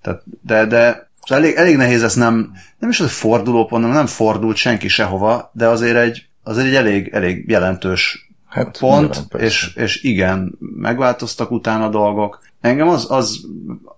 Tehát, 0.03 0.23
de, 0.43 0.67
de 0.67 1.11
szóval 1.23 1.45
elég, 1.45 1.57
elég 1.57 1.77
nehéz 1.77 2.03
ez 2.03 2.15
nem, 2.15 2.53
nem 2.79 2.91
is 2.91 3.01
az, 3.01 3.13
fordulópont, 3.13 3.93
nem 3.93 4.07
fordult 4.07 4.57
senki 4.57 4.89
sehova, 4.89 5.51
de 5.55 5.67
azért 5.67 5.97
egy, 5.97 6.29
azért 6.43 6.67
egy 6.67 6.75
elég, 6.75 7.09
elég 7.13 7.49
jelentős 7.49 8.31
hát, 8.49 8.79
pont, 8.79 9.15
nyilván, 9.15 9.49
és, 9.49 9.75
és 9.75 10.03
igen, 10.03 10.59
megváltoztak 10.77 11.51
utána 11.51 11.89
dolgok. 11.89 12.43
Engem 12.61 12.89
az, 12.89 13.11
az, 13.11 13.41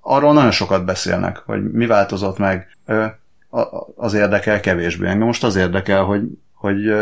arról 0.01 0.33
nagyon 0.33 0.51
sokat 0.51 0.85
beszélnek, 0.85 1.37
hogy 1.37 1.73
mi 1.73 1.87
változott 1.87 2.39
meg. 2.39 2.77
Az 3.97 4.15
érdekel 4.15 4.61
kevésbé. 4.61 5.09
Engem 5.09 5.27
most 5.27 5.45
az 5.45 5.57
érdekel, 5.57 6.03
hogy, 6.03 6.23
hogy 6.55 6.93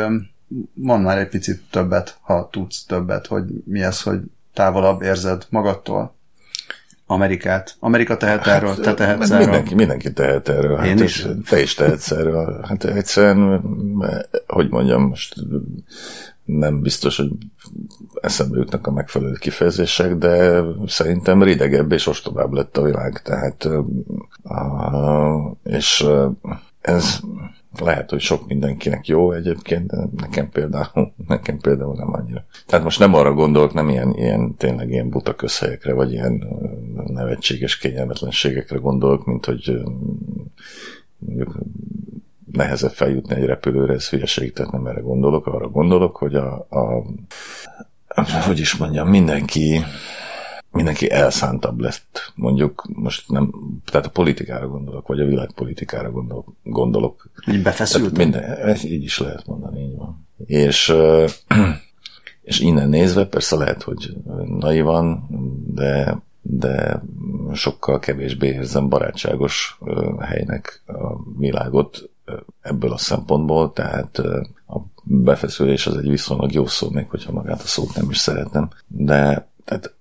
mondd 0.74 1.02
már 1.02 1.18
egy 1.18 1.28
picit 1.28 1.62
többet, 1.70 2.18
ha 2.20 2.48
tudsz 2.52 2.84
többet, 2.84 3.26
hogy 3.26 3.44
mi 3.64 3.82
ez, 3.82 4.02
hogy 4.02 4.20
távolabb 4.54 5.02
érzed 5.02 5.46
magadtól. 5.48 6.14
Amerikát. 7.06 7.76
Amerika 7.78 8.16
tehet 8.16 8.44
hát, 8.44 8.56
erről, 8.56 8.74
te 8.74 8.94
tehetsz 8.94 9.30
erről. 9.30 9.44
Mindenki, 9.44 9.74
mindenki 9.74 10.12
tehet 10.12 10.48
erről. 10.48 10.76
Hát 10.76 10.86
Én 10.86 10.98
is. 10.98 11.26
Te 11.48 11.60
is 11.60 11.74
tehetsz 11.74 12.10
erről. 12.10 12.64
Hát 12.68 12.84
egyszerűen, 12.84 13.62
hogy 14.46 14.70
mondjam, 14.70 15.02
most 15.02 15.34
nem 16.44 16.80
biztos, 16.80 17.16
hogy 17.16 17.30
eszembe 18.20 18.58
jutnak 18.58 18.86
a 18.86 18.90
megfelelő 18.90 19.32
kifejezések, 19.32 20.16
de 20.16 20.62
szerintem 20.86 21.42
ridegebb 21.42 21.92
és 21.92 22.06
ostobább 22.06 22.52
lett 22.52 22.76
a 22.76 22.82
világ. 22.82 23.22
Tehát, 23.22 23.68
és 25.64 26.06
ez 26.80 27.20
lehet, 27.80 28.10
hogy 28.10 28.20
sok 28.20 28.46
mindenkinek 28.46 29.06
jó 29.06 29.32
egyébként, 29.32 29.86
de 29.86 29.96
nekem 30.16 30.48
például, 30.48 31.12
nekem 31.28 31.58
például 31.58 31.94
nem 31.94 32.12
annyira. 32.12 32.44
Tehát 32.66 32.84
most 32.84 32.98
nem 32.98 33.14
arra 33.14 33.32
gondolok, 33.32 33.74
nem 33.74 33.88
ilyen, 33.88 34.14
ilyen 34.14 34.54
tényleg 34.56 34.90
ilyen 34.90 35.08
buta 35.08 35.34
közhelyekre, 35.34 35.92
vagy 35.92 36.12
ilyen 36.12 36.46
nevetséges 37.06 37.78
kényelmetlenségekre 37.78 38.78
gondolok, 38.78 39.26
mint 39.26 39.44
hogy 39.44 39.82
mondjuk 41.18 41.58
nehezebb 42.52 42.90
feljutni 42.90 43.34
egy 43.34 43.44
repülőre, 43.44 43.92
ez 43.92 44.08
hülyeség, 44.08 44.52
tehát 44.52 44.72
nem 44.72 44.86
erre 44.86 45.00
gondolok, 45.00 45.46
arra 45.46 45.68
gondolok, 45.68 46.16
hogy 46.16 46.34
a, 46.34 46.66
a 46.70 47.04
hogy 48.46 48.58
is 48.58 48.76
mondjam, 48.76 49.08
mindenki 49.08 49.80
mindenki 50.72 51.10
elszántabb 51.10 51.80
lett, 51.80 52.32
mondjuk 52.34 52.86
most 52.94 53.30
nem, 53.30 53.52
tehát 53.90 54.06
a 54.06 54.10
politikára 54.10 54.68
gondolok, 54.68 55.06
vagy 55.06 55.20
a 55.20 55.26
világpolitikára 55.26 56.10
gondolok. 56.10 56.52
gondolok. 56.62 57.30
Így 57.52 57.62
befeszült? 57.62 58.16
Minden, 58.16 58.76
így 58.84 59.02
is 59.02 59.18
lehet 59.18 59.46
mondani, 59.46 59.80
így 59.80 59.96
van. 59.96 60.26
És, 60.46 60.94
és 62.42 62.60
innen 62.60 62.88
nézve 62.88 63.26
persze 63.26 63.56
lehet, 63.56 63.82
hogy 63.82 64.16
naivan, 64.58 65.26
de, 65.66 66.22
de 66.42 67.02
sokkal 67.52 67.98
kevésbé 67.98 68.48
érzem 68.48 68.88
barátságos 68.88 69.78
helynek 70.18 70.82
a 70.86 71.38
világot 71.38 72.10
ebből 72.60 72.92
a 72.92 72.98
szempontból, 72.98 73.72
tehát 73.72 74.18
a 74.66 74.78
befeszülés 75.02 75.86
az 75.86 75.96
egy 75.96 76.08
viszonylag 76.08 76.52
jó 76.52 76.66
szó, 76.66 76.90
még 76.90 77.08
hogyha 77.08 77.32
magát 77.32 77.62
a 77.62 77.66
szót 77.66 77.94
nem 77.94 78.10
is 78.10 78.18
szeretem, 78.18 78.68
de 78.86 79.48
tehát 79.64 79.94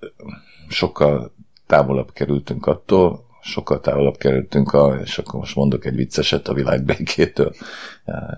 sokkal 0.70 1.34
távolabb 1.68 2.12
kerültünk 2.14 2.66
attól, 2.66 3.28
sokkal 3.42 3.80
távolabb 3.80 4.18
kerültünk, 4.18 4.74
a, 4.74 5.00
és 5.04 5.18
akkor 5.18 5.40
most 5.40 5.56
mondok 5.56 5.86
egy 5.86 5.96
vicceset 5.96 6.48
a 6.48 6.54
világ 6.54 6.84
békétől 6.84 7.54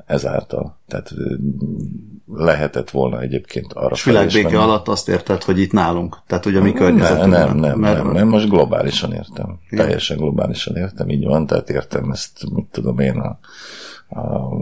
ezáltal. 0.05 0.79
Tehát 0.87 1.13
lehetett 2.33 2.89
volna 2.89 3.21
egyébként 3.21 3.73
arra 3.73 3.93
És 3.93 4.03
világbéke 4.03 4.59
alatt 4.59 4.87
azt 4.87 5.09
érted, 5.09 5.43
hogy 5.43 5.59
itt 5.59 5.71
nálunk? 5.71 6.17
Tehát, 6.27 6.43
hogy 6.43 6.55
a 6.55 6.61
mi 6.61 6.73
környezetünkben? 6.73 7.29
Nem, 7.29 7.57
nem, 7.57 7.69
nem, 7.69 7.79
mert... 7.79 8.03
nem, 8.03 8.11
nem, 8.11 8.27
most 8.27 8.49
globálisan 8.49 9.13
értem. 9.13 9.59
Igen. 9.69 9.85
Teljesen 9.85 10.17
globálisan 10.17 10.75
értem, 10.75 11.09
így 11.09 11.25
van, 11.25 11.47
tehát 11.47 11.69
értem 11.69 12.11
ezt, 12.11 12.51
mit 12.53 12.65
tudom 12.71 12.99
én, 12.99 13.19
a, 13.19 13.39
a, 14.19 14.57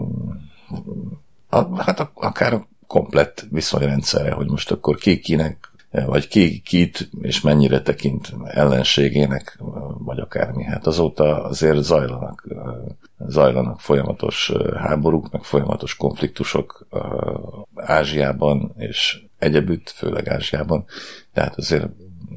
a, 1.48 1.82
hát 1.82 2.10
akár 2.14 2.52
a 2.52 2.68
komplett 2.86 3.46
viszonyrendszerre, 3.50 4.32
hogy 4.32 4.50
most 4.50 4.70
akkor 4.70 4.96
ki 4.96 5.18
kinek 5.18 5.69
vagy 5.90 6.28
ki 6.28 6.60
kit 6.60 7.10
és 7.20 7.40
mennyire 7.40 7.82
tekint 7.82 8.32
ellenségének, 8.44 9.58
vagy 9.98 10.18
akármi. 10.18 10.64
Hát 10.64 10.86
azóta 10.86 11.44
azért 11.44 11.82
zajlanak, 11.82 12.46
zajlanak 13.18 13.80
folyamatos 13.80 14.52
háborúk, 14.76 15.30
meg 15.30 15.42
folyamatos 15.42 15.96
konfliktusok 15.96 16.86
Ázsiában, 17.74 18.72
és 18.76 19.22
egyebütt, 19.38 19.90
főleg 19.90 20.28
Ázsiában. 20.28 20.84
Tehát 21.32 21.56
azért 21.56 21.88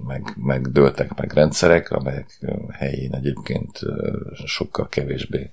meg, 0.06 0.34
meg 0.38 0.72
dőltek 0.72 1.16
meg 1.16 1.34
rendszerek, 1.34 1.92
amelyek 1.92 2.40
helyén 2.72 3.14
egyébként 3.14 3.80
sokkal 4.46 4.90
kevésbé, 4.90 5.52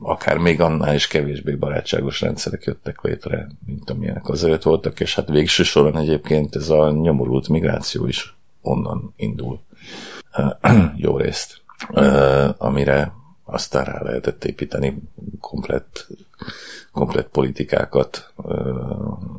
akár 0.00 0.38
még 0.38 0.60
annál 0.60 0.94
is 0.94 1.06
kevésbé 1.06 1.54
barátságos 1.54 2.20
rendszerek 2.20 2.64
jöttek 2.64 3.00
létre, 3.02 3.48
mint 3.66 3.90
amilyenek 3.90 4.28
azelőtt 4.28 4.62
voltak, 4.62 5.00
és 5.00 5.14
hát 5.14 5.28
végső 5.28 5.62
soron 5.62 5.96
egyébként 5.96 6.56
ez 6.56 6.68
a 6.68 6.90
nyomorult 6.90 7.48
migráció 7.48 8.06
is 8.06 8.36
onnan 8.60 9.12
indul. 9.16 9.60
Jó 10.96 11.16
részt, 11.16 11.62
amire 12.58 13.12
aztán 13.44 13.84
rá 13.84 14.02
lehetett 14.02 14.44
építeni 14.44 15.02
komplett, 15.40 16.06
komplett 16.92 17.28
politikákat, 17.28 18.32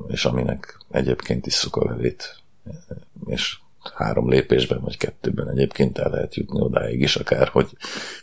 és 0.08 0.26
aminek 0.26 0.78
egyébként 0.92 1.46
is 1.46 1.66
a 1.72 1.86
levét, 1.86 2.42
és 3.26 3.58
három 3.96 4.30
lépésben, 4.30 4.82
vagy 4.82 4.98
kettőben 4.98 5.50
egyébként 5.50 5.98
el 5.98 6.10
lehet 6.10 6.36
jutni 6.36 6.62
odáig 6.62 7.02
is, 7.02 7.16
akár, 7.16 7.48
hogy 7.48 7.70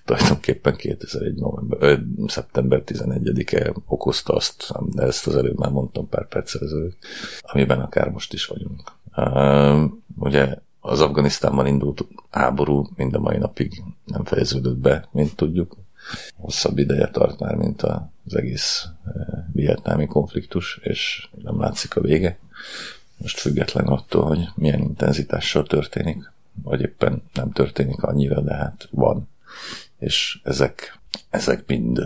tulajdonképpen 0.04 0.76
2001. 0.76 1.34
November, 1.34 1.78
ö, 1.80 1.96
szeptember 2.26 2.82
11-e 2.86 3.72
okozta 3.86 4.32
azt, 4.32 4.72
de 4.94 5.02
ezt 5.02 5.26
az 5.26 5.36
előbb 5.36 5.58
már 5.58 5.70
mondtam 5.70 6.08
pár 6.08 6.28
perccel 6.28 6.62
ezelőtt, 6.62 6.98
amiben 7.40 7.80
akár 7.80 8.08
most 8.08 8.32
is 8.32 8.46
vagyunk. 8.46 8.92
Uh, 9.16 9.90
ugye 10.16 10.58
az 10.80 11.00
Afganisztánban 11.00 11.66
indult 11.66 12.06
háború 12.30 12.86
mind 12.96 13.14
a 13.14 13.18
mai 13.18 13.38
napig 13.38 13.82
nem 14.04 14.24
fejeződött 14.24 14.76
be, 14.76 15.08
mint 15.12 15.36
tudjuk. 15.36 15.76
Hosszabb 16.36 16.78
ideje 16.78 17.08
tart 17.08 17.40
már, 17.40 17.54
mint 17.54 17.82
az 17.82 18.34
egész 18.34 18.86
vietnámi 19.52 20.06
konfliktus, 20.06 20.80
és 20.82 21.28
nem 21.42 21.60
látszik 21.60 21.96
a 21.96 22.00
vége 22.00 22.38
most 23.16 23.38
független 23.38 23.86
attól, 23.86 24.24
hogy 24.24 24.48
milyen 24.54 24.80
intenzitással 24.80 25.62
történik, 25.62 26.32
vagy 26.62 26.80
éppen 26.80 27.22
nem 27.34 27.50
történik 27.50 28.02
annyira, 28.02 28.40
de 28.40 28.54
hát 28.54 28.88
van. 28.90 29.28
És 29.98 30.40
ezek, 30.42 30.98
ezek 31.30 31.66
mind 31.66 32.00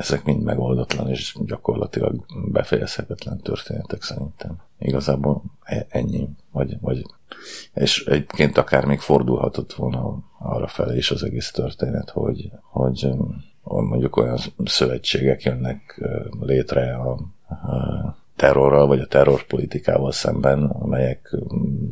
ezek 0.00 0.24
mind 0.24 0.42
megoldatlan 0.42 1.08
és 1.08 1.36
gyakorlatilag 1.44 2.24
befejezhetetlen 2.52 3.38
történetek 3.38 4.02
szerintem. 4.02 4.58
Igazából 4.78 5.42
e- 5.62 5.86
ennyi. 5.88 6.28
Vagy, 6.50 6.80
vagy, 6.80 7.04
és 7.74 8.04
egyébként 8.04 8.58
akár 8.58 8.84
még 8.84 9.00
fordulhatott 9.00 9.72
volna 9.72 10.18
arra 10.38 10.66
felé 10.66 10.96
is 10.96 11.10
az 11.10 11.22
egész 11.22 11.50
történet, 11.50 12.10
hogy, 12.10 12.50
hogy, 12.62 13.08
hogy 13.62 13.84
mondjuk 13.84 14.16
olyan 14.16 14.38
szövetségek 14.64 15.42
jönnek 15.42 16.00
létre 16.40 16.94
a, 16.94 17.10
a 17.48 18.16
terrorral, 18.40 18.86
vagy 18.86 19.00
a 19.00 19.06
terrorpolitikával 19.06 20.12
szemben, 20.12 20.64
amelyek 20.64 21.36
mm, 21.54 21.84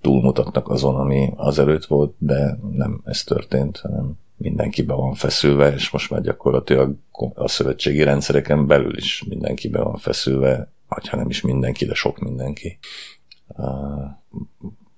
túlmutatnak 0.00 0.68
azon, 0.68 0.94
ami 0.94 1.32
azelőtt 1.36 1.84
volt, 1.84 2.14
de 2.18 2.58
nem 2.72 3.00
ez 3.04 3.24
történt, 3.24 3.78
hanem 3.78 4.12
mindenki 4.36 4.82
be 4.82 4.94
van 4.94 5.14
feszülve, 5.14 5.72
és 5.74 5.90
most 5.90 6.10
már 6.10 6.20
gyakorlatilag 6.20 6.94
a 7.34 7.48
szövetségi 7.48 8.02
rendszereken 8.02 8.66
belül 8.66 8.96
is 8.96 9.24
mindenki 9.28 9.68
be 9.68 9.82
van 9.82 9.96
feszülve, 9.96 10.72
ha 10.88 11.16
nem 11.16 11.28
is 11.28 11.40
mindenki, 11.40 11.84
de 11.84 11.94
sok 11.94 12.18
mindenki. 12.18 12.78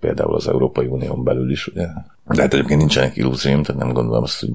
Például 0.00 0.34
az 0.34 0.48
Európai 0.48 0.86
Unión 0.86 1.24
belül 1.24 1.50
is, 1.50 1.66
ugye. 1.66 1.86
De 2.26 2.42
hát 2.42 2.54
egyébként 2.54 2.78
nincsenek 2.78 3.16
illúzióim, 3.16 3.62
tehát 3.62 3.80
nem 3.80 3.92
gondolom 3.92 4.22
azt, 4.22 4.40
hogy 4.40 4.50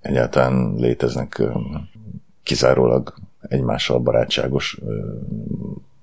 egyáltalán 0.00 0.74
léteznek 0.76 1.42
kizárólag 2.42 3.14
egymással 3.48 3.98
barátságos, 3.98 4.80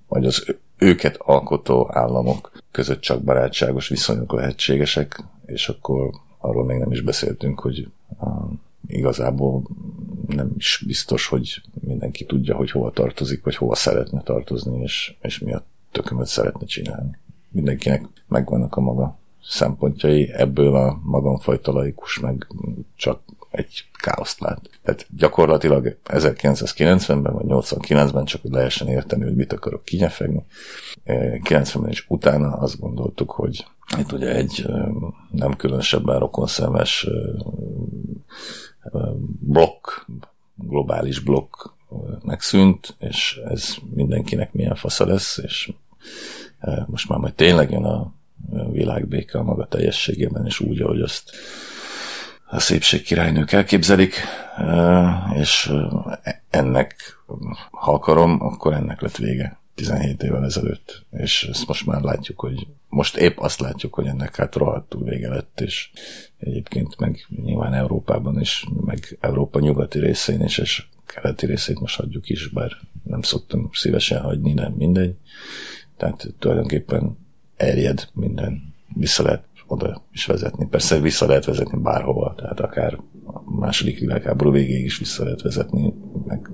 vagy 0.07 0.25
az 0.25 0.55
őket 0.77 1.17
alkotó 1.17 1.89
államok 1.91 2.51
között 2.71 2.99
csak 2.99 3.23
barátságos 3.23 3.87
viszonyok 3.87 4.33
lehetségesek, 4.33 5.23
és 5.45 5.69
akkor 5.69 6.09
arról 6.37 6.65
még 6.65 6.77
nem 6.77 6.91
is 6.91 7.01
beszéltünk, 7.01 7.59
hogy 7.59 7.91
igazából 8.87 9.63
nem 10.27 10.51
is 10.57 10.83
biztos, 10.85 11.27
hogy 11.27 11.61
mindenki 11.79 12.25
tudja, 12.25 12.55
hogy 12.55 12.71
hova 12.71 12.91
tartozik, 12.91 13.43
vagy 13.43 13.55
hova 13.55 13.75
szeretne 13.75 14.21
tartozni, 14.21 14.81
és, 14.81 15.15
és 15.21 15.39
mi 15.39 15.53
a 15.53 15.63
tökömöt 15.91 16.27
szeretne 16.27 16.65
csinálni. 16.65 17.17
Mindenkinek 17.49 18.05
megvannak 18.27 18.75
a 18.75 18.81
maga 18.81 19.17
szempontjai, 19.43 20.31
ebből 20.31 20.75
a 20.75 20.99
magamfajta 21.03 21.71
laikus 21.71 22.19
meg 22.19 22.47
csak 22.95 23.21
egy 23.51 23.83
káoszt 23.93 24.39
lát. 24.39 24.69
Tehát 24.83 25.07
gyakorlatilag 25.17 25.97
1990-ben 26.05 27.33
vagy 27.33 27.45
89-ben 27.47 28.25
csak 28.25 28.41
hogy 28.41 28.51
lehessen 28.51 28.87
érteni, 28.87 29.23
hogy 29.23 29.35
mit 29.35 29.53
akarok 29.53 29.83
kinyefegni. 29.83 30.45
90-ben 31.05 31.89
is 31.89 32.05
utána 32.07 32.51
azt 32.51 32.79
gondoltuk, 32.79 33.31
hogy 33.31 33.65
itt 33.97 34.11
ugye 34.11 34.35
egy 34.35 34.65
nem 35.31 35.55
különösebben 35.55 36.19
rokonszemes 36.19 37.07
blokk, 39.39 39.89
globális 40.55 41.19
blokk 41.19 41.65
megszűnt, 42.23 42.95
és 42.99 43.39
ez 43.45 43.75
mindenkinek 43.93 44.53
milyen 44.53 44.75
fasza 44.75 45.05
lesz, 45.05 45.37
és 45.37 45.71
most 46.85 47.09
már 47.09 47.19
majd 47.19 47.33
tényleg 47.33 47.71
jön 47.71 47.83
a 47.83 48.13
világbéke 48.71 49.37
a 49.37 49.43
maga 49.43 49.67
teljességében, 49.67 50.45
és 50.45 50.59
úgy, 50.59 50.81
ahogy 50.81 51.01
azt 51.01 51.31
a 52.49 52.59
szépség 52.59 53.01
királynők 53.01 53.51
elképzelik, 53.51 54.15
és 55.33 55.71
ennek, 56.49 56.95
ha 57.71 57.93
akarom, 57.93 58.41
akkor 58.41 58.73
ennek 58.73 59.01
lett 59.01 59.17
vége 59.17 59.59
17 59.75 60.23
évvel 60.23 60.43
ezelőtt, 60.43 61.05
és 61.11 61.43
ezt 61.43 61.67
most 61.67 61.85
már 61.85 62.01
látjuk, 62.01 62.39
hogy 62.39 62.67
most 62.89 63.17
épp 63.17 63.37
azt 63.37 63.59
látjuk, 63.59 63.93
hogy 63.93 64.05
ennek 64.05 64.35
hát 64.35 64.55
rohadtul 64.55 65.03
vége 65.03 65.29
lett, 65.29 65.61
és 65.61 65.89
egyébként 66.37 66.99
meg 66.99 67.27
nyilván 67.43 67.73
Európában 67.73 68.39
is, 68.39 68.65
meg 68.85 69.17
Európa 69.19 69.59
nyugati 69.59 69.99
részén 69.99 70.41
is, 70.41 70.57
és 70.57 70.85
keleti 71.05 71.45
részét 71.45 71.79
most 71.79 71.95
hagyjuk 71.95 72.29
is, 72.29 72.47
bár 72.47 72.71
nem 73.03 73.21
szoktam 73.21 73.69
szívesen 73.73 74.21
hagyni, 74.21 74.53
nem 74.53 74.73
mindegy. 74.73 75.15
Tehát 75.97 76.27
tulajdonképpen 76.39 77.17
erjed 77.55 78.07
minden. 78.13 78.73
Vissza 78.95 79.23
lehet 79.23 79.43
oda 79.71 80.03
is 80.11 80.25
vezetni. 80.25 80.67
Persze 80.67 80.99
vissza 80.99 81.25
lehet 81.25 81.45
vezetni 81.45 81.81
bárhova, 81.81 82.33
tehát 82.37 82.59
akár 82.59 82.99
a 83.25 83.59
második 83.59 83.99
világháború 83.99 84.51
végéig 84.51 84.85
is 84.85 84.97
vissza 84.97 85.23
lehet 85.23 85.41
vezetni, 85.41 85.93
meg 86.25 86.51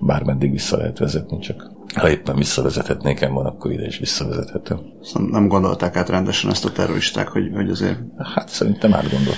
bármeddig 0.00 0.50
vissza 0.50 0.76
lehet 0.76 0.98
vezetni, 0.98 1.38
csak 1.38 1.76
ha 1.94 2.10
éppen 2.10 2.36
visszavezethetnék 2.36 3.28
van, 3.28 3.46
akkor 3.46 3.72
ide 3.72 3.86
is 3.86 3.98
visszavezethető. 3.98 4.76
Szóval 5.02 5.30
nem 5.30 5.48
gondolták 5.48 5.96
át 5.96 6.08
rendesen 6.08 6.50
ezt 6.50 6.64
a 6.64 6.72
terroristák, 6.72 7.28
hogy, 7.28 7.50
hogy 7.54 7.70
azért... 7.70 7.98
Hát 8.34 8.48
szerintem 8.48 8.94
átgondolt, 8.94 9.36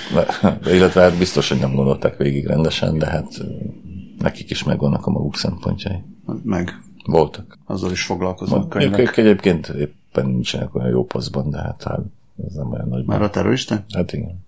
illetve 0.65 1.01
hát 1.01 1.17
biztos, 1.17 1.49
hogy 1.49 1.59
nem 1.59 1.75
gondolták 1.75 2.17
végig 2.17 2.45
rendesen, 2.45 2.97
de 2.97 3.05
hát 3.05 3.27
nekik 4.17 4.49
is 4.49 4.63
megvannak 4.63 5.05
a 5.05 5.11
maguk 5.11 5.35
szempontjai. 5.35 6.03
Meg. 6.43 6.69
Voltak. 7.05 7.57
Azzal 7.65 7.91
is 7.91 8.03
foglalkoznak. 8.03 8.75
Ők 8.75 9.17
egyébként 9.17 9.67
éppen 9.67 10.25
nincsenek 10.25 10.75
olyan 10.75 10.89
jó 10.89 11.05
posztban, 11.05 11.49
de 11.49 11.57
hát, 11.57 11.83
hát 11.83 12.01
ez 12.47 12.53
nem 12.53 12.71
olyan 12.71 12.87
nagy. 12.87 13.05
Már 13.05 13.21
a 13.21 13.29
terrorista? 13.29 13.83
Hát 13.93 14.13
igen. 14.13 14.45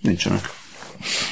Nincsenek. 0.00 0.40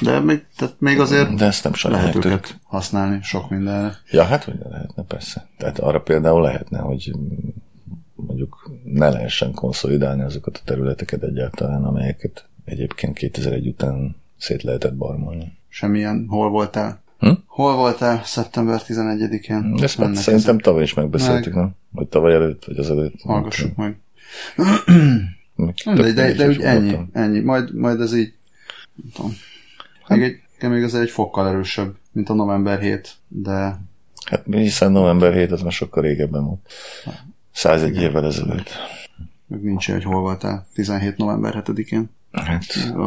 De 0.00 0.20
még, 0.20 0.46
tehát 0.56 0.74
még 0.78 1.00
azért 1.00 1.34
De 1.34 1.44
ezt 1.44 1.64
nem 1.64 1.92
lehet 1.92 2.14
őket 2.14 2.58
használni 2.62 3.18
sok 3.22 3.50
mindenre. 3.50 3.96
Ja, 4.10 4.24
hát 4.24 4.44
hogy 4.44 4.58
lehetne, 4.70 5.02
persze. 5.02 5.46
Tehát 5.58 5.78
arra 5.78 6.00
például 6.00 6.42
lehetne, 6.42 6.78
hogy 6.78 7.12
mondjuk 8.14 8.70
ne 8.84 9.08
lehessen 9.08 9.52
konszolidálni 9.52 10.22
azokat 10.22 10.56
a 10.56 10.60
területeket 10.64 11.22
egyáltalán, 11.22 11.84
amelyeket 11.84 12.44
egyébként 12.64 13.16
2001 13.16 13.66
után 13.66 14.16
szét 14.38 14.62
lehetett 14.62 14.94
barmolni. 14.94 15.56
Semmilyen, 15.68 16.26
hol 16.28 16.50
voltál? 16.50 17.00
Hm? 17.18 17.30
Hol 17.46 17.76
voltál 17.76 18.20
szeptember 18.24 18.80
11-én? 18.86 19.74
Ezt 19.82 19.98
meg 19.98 20.14
szerintem 20.14 20.50
ezek... 20.54 20.64
tavaly 20.64 20.82
is 20.82 20.94
megbeszéltük, 20.94 21.54
meg... 21.54 21.62
nem? 21.62 21.74
Vagy 21.90 22.06
tavaly 22.06 22.34
előtt, 22.34 22.64
vagy 22.64 22.78
az 22.78 22.90
előtt. 22.90 23.20
Hallgassuk 23.22 23.76
meg. 23.76 23.98
de, 25.84 26.12
de, 26.12 26.32
de 26.32 26.46
úgy 26.46 26.60
ennyi, 26.60 26.98
ennyi. 27.12 27.40
Majd, 27.40 27.74
majd 27.74 28.00
ez 28.00 28.14
így, 28.14 28.32
nem 28.94 29.10
tudom. 29.14 29.36
Hát- 30.04 30.18
még, 30.18 30.42
egy, 30.58 30.68
még 30.68 30.82
ez 30.82 30.94
egy 30.94 31.10
fokkal 31.10 31.48
erősebb, 31.48 31.94
mint 32.12 32.28
a 32.28 32.34
november 32.34 32.80
7, 32.80 33.16
de... 33.28 33.80
Hát 34.24 34.44
hiszen 34.50 34.92
november 34.92 35.34
7 35.34 35.52
az 35.52 35.62
már 35.62 35.72
sokkal 35.72 36.02
régebben 36.02 36.44
volt. 36.44 36.72
101 37.52 37.90
Igen. 37.90 38.02
évvel 38.02 38.24
ezelőtt. 38.24 38.70
Meg 39.46 39.62
nincs 39.62 39.90
hogy 39.90 40.04
hol 40.04 40.20
voltál 40.20 40.66
17 40.74 41.16
november 41.16 41.62
7-én. 41.66 42.10
Hát, 42.32 42.64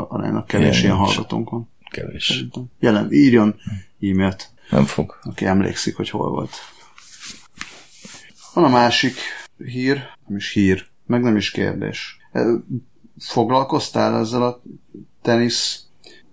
aránylag 0.08 0.45
kevés 0.45 0.84
ilyen 0.84 0.95
hallgatónk 0.95 1.49
van. 1.49 1.69
Kevés. 1.91 2.26
Szerintem. 2.26 2.65
Jelen, 2.80 3.12
írjon 3.12 3.56
e-mailt. 4.02 4.49
Nem 4.69 4.86
fog. 4.86 5.19
Aki 5.23 5.45
emlékszik, 5.45 5.95
hogy 5.95 6.10
hol 6.10 6.30
volt. 6.30 6.56
Van 8.54 8.63
a 8.63 8.69
másik 8.69 9.15
hír, 9.58 10.02
nem 10.28 10.38
is 10.38 10.52
hír, 10.52 10.88
meg 11.06 11.21
nem 11.21 11.36
is 11.36 11.52
kérdés. 11.52 12.20
Foglalkoztál 13.20 14.20
ezzel 14.20 14.44
a 14.44 14.62
tenisz, 15.22 15.84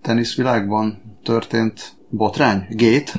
teniszvilágban 0.01 1.17
történt 1.23 1.97
botrány? 2.09 2.67
Gate? 2.69 3.11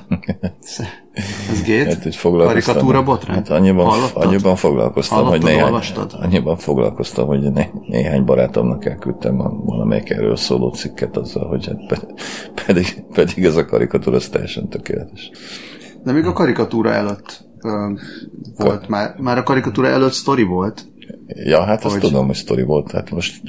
Ez 1.50 1.62
gét? 1.62 1.86
Hát, 1.86 2.02
hogy 2.02 2.18
Karikatúra 2.20 3.02
botrány? 3.02 3.36
Hát 3.36 3.48
annyiban, 3.48 4.02
annyiban 4.14 4.56
foglalkoztam, 4.56 5.16
Hallottad, 5.16 5.42
hogy 5.42 5.50
néhány, 5.50 5.64
olvastad? 5.64 6.12
annyiban 6.20 6.56
foglalkoztam, 6.56 7.26
hogy 7.26 7.52
né, 7.52 7.70
néhány 7.86 8.24
barátomnak 8.24 8.84
elküldtem 8.84 9.40
a 9.40 9.48
valamelyik 9.48 10.10
erről 10.10 10.36
szóló 10.36 10.70
cikket 10.70 11.16
azzal, 11.16 11.48
hogy 11.48 11.66
hát 11.66 12.06
pedig, 12.66 13.04
pedig 13.14 13.44
ez 13.44 13.56
a 13.56 13.64
karikatúra 13.64 14.16
az 14.16 14.28
teljesen 14.28 14.68
tökéletes. 14.68 15.30
De 16.04 16.12
még 16.12 16.24
a 16.26 16.32
karikatúra 16.32 16.92
előtt 16.92 17.44
ö, 17.62 17.92
volt, 18.56 18.78
Ka- 18.80 18.88
már, 18.88 19.14
már 19.18 19.38
a 19.38 19.42
karikatúra 19.42 19.88
előtt 19.88 20.12
sztori 20.12 20.42
volt. 20.42 20.86
Ja, 21.34 21.64
hát 21.64 21.82
hogy... 21.82 22.00
tudom, 22.00 22.26
hogy 22.26 22.34
sztori 22.34 22.62
volt. 22.62 22.90
Hát 22.90 23.10
most 23.10 23.42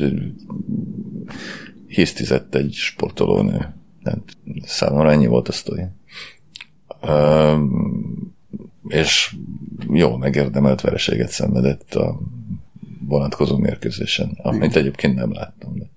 hisztizett 1.88 2.56
egy 2.56 2.74
sportolónő. 2.74 3.74
Tehát 4.04 4.38
számomra 4.65 5.12
ennyi 5.12 5.28
volt 5.28 5.48
a 5.48 5.52
sztori 5.52 5.84
és 8.88 9.36
jó 9.89 10.17
megérdemelt 10.17 10.82
vereséget 10.82 11.30
szenvedett 11.30 11.96
a 11.96 12.20
vonatkozó 13.08 13.58
mérkőzésen, 13.58 14.38
amit 14.44 14.63
Igen. 14.63 14.78
egyébként 14.78 15.15
nem 15.15 15.34
láttam. 15.34 15.78
De... 15.78 15.89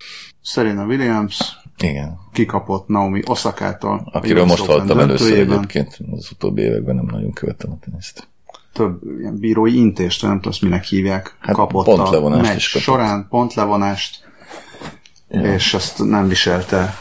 Serena 0.42 0.84
Williams 0.84 1.62
igen. 1.78 2.18
kikapott 2.32 2.88
Naomi 2.88 3.22
Osakától. 3.26 4.08
Akiről 4.12 4.44
most 4.44 4.64
hallottam 4.64 4.98
először 4.98 5.38
egyébként, 5.38 5.98
az 6.10 6.30
utóbbi 6.32 6.62
években 6.62 6.94
nem 6.94 7.06
nagyon 7.10 7.32
követtem 7.32 7.70
a 7.70 7.78
teniszt. 7.80 8.28
Több 8.74 9.00
ilyen 9.18 9.38
bírói 9.38 9.76
intést, 9.76 10.22
nem 10.22 10.40
tudom, 10.40 10.58
minek 10.60 10.84
hívják, 10.84 11.36
hát 11.40 11.54
kapott 11.54 11.86
a 11.86 12.28
meccs 12.28 12.60
során, 12.60 13.26
pontlevonást, 13.28 14.28
ja. 15.28 15.54
és 15.54 15.74
ezt 15.74 16.04
nem 16.04 16.28
viselte 16.28 16.94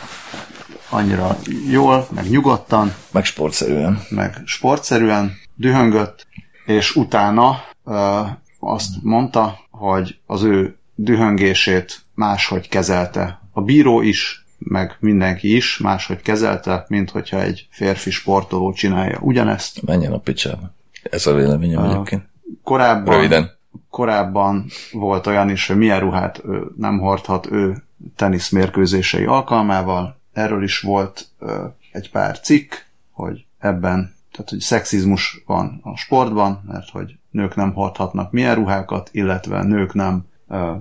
annyira 0.90 1.38
jól, 1.70 2.08
meg 2.16 2.30
nyugodtan. 2.30 2.94
Meg 3.12 3.26
sportszerűen. 3.26 4.02
Meg 4.10 4.42
sportszerűen, 4.46 5.34
dühöngött, 5.56 6.28
és 6.66 6.96
utána 6.96 7.64
ö, 7.86 8.22
azt 8.60 8.94
mondta, 9.02 9.60
hogy 9.70 10.20
az 10.26 10.44
ő 10.44 10.78
dühöngését 10.96 12.02
máshogy 12.16 12.70
kezelte. 12.70 13.42
A 13.52 13.62
bíró 13.62 14.02
is, 14.02 14.46
meg 14.58 14.98
mindenki 15.00 15.56
is 15.56 15.78
máshogy 15.78 16.22
kezelte, 16.22 16.86
mint 16.88 17.10
hogyha 17.10 17.42
egy 17.42 17.68
férfi 17.70 18.12
sportoló 18.12 18.74
csinálja 18.74 19.20
ugyanezt. 19.22 19.82
Menjen 19.82 20.12
a 20.14 20.18
picsába. 20.18 20.74
Ez 21.12 21.28
a 21.28 21.34
véleményem 21.34 21.84
uh, 21.84 21.92
egyébként. 21.92 22.24
Korábban, 22.64 23.16
Röviden. 23.16 23.52
korábban 23.90 24.66
volt 24.92 25.28
olyan 25.28 25.50
is, 25.50 25.68
hogy 25.68 25.78
milyen 25.78 26.00
ruhát 26.00 26.42
ő 26.46 26.64
nem 26.78 27.00
hordhat 27.00 27.52
ő 27.52 27.84
teniszmérkőzései 28.16 29.26
alkalmával, 29.26 30.20
erről 30.34 30.64
is 30.64 30.80
volt 30.80 31.28
ö, 31.40 31.66
egy 31.92 32.12
pár 32.12 32.40
cikk, 32.40 32.74
hogy 33.12 33.46
ebben, 33.60 34.16
tehát 34.32 34.50
hogy 34.50 34.60
szexizmus 34.60 35.44
van 35.46 35.80
a 35.84 35.96
sportban, 35.96 36.64
mert 36.68 36.90
hogy 36.90 37.16
nők 37.32 37.56
nem 37.56 37.74
hordhatnak 37.74 38.32
milyen 38.32 38.56
ruhákat, 38.56 39.10
illetve 39.12 39.64
nők 39.64 39.94
nem 39.94 40.26
ö, 40.50 40.72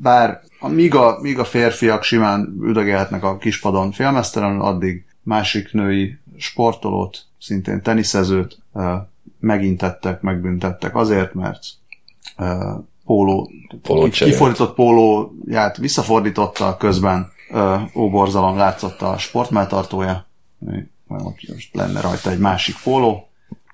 bár 0.00 0.40
míg 0.68 0.94
a, 0.94 1.18
míg 1.20 1.38
a 1.38 1.44
férfiak 1.44 2.02
simán 2.02 2.56
üdögélhetnek 2.62 3.22
a 3.22 3.36
kispadon 3.36 3.92
félmeztelenül, 3.92 4.62
addig 4.62 5.04
másik 5.22 5.72
női 5.72 6.18
sportolót, 6.36 7.24
szintén 7.40 7.82
teniszezőt 7.82 8.58
megintettek, 9.46 10.20
megbüntettek 10.20 10.96
azért, 10.96 11.34
mert 11.34 11.64
póló, 13.04 13.50
kifordított 14.10 14.74
pólóját 14.74 15.76
visszafordította 15.76 16.76
közben 16.76 17.32
óborzalom 17.94 18.56
látszott 18.56 19.02
a 19.02 19.18
sportmelltartója, 19.18 20.26
most 21.06 21.68
lenne 21.72 22.00
rajta 22.00 22.30
egy 22.30 22.38
másik 22.38 22.76
póló, 22.82 23.28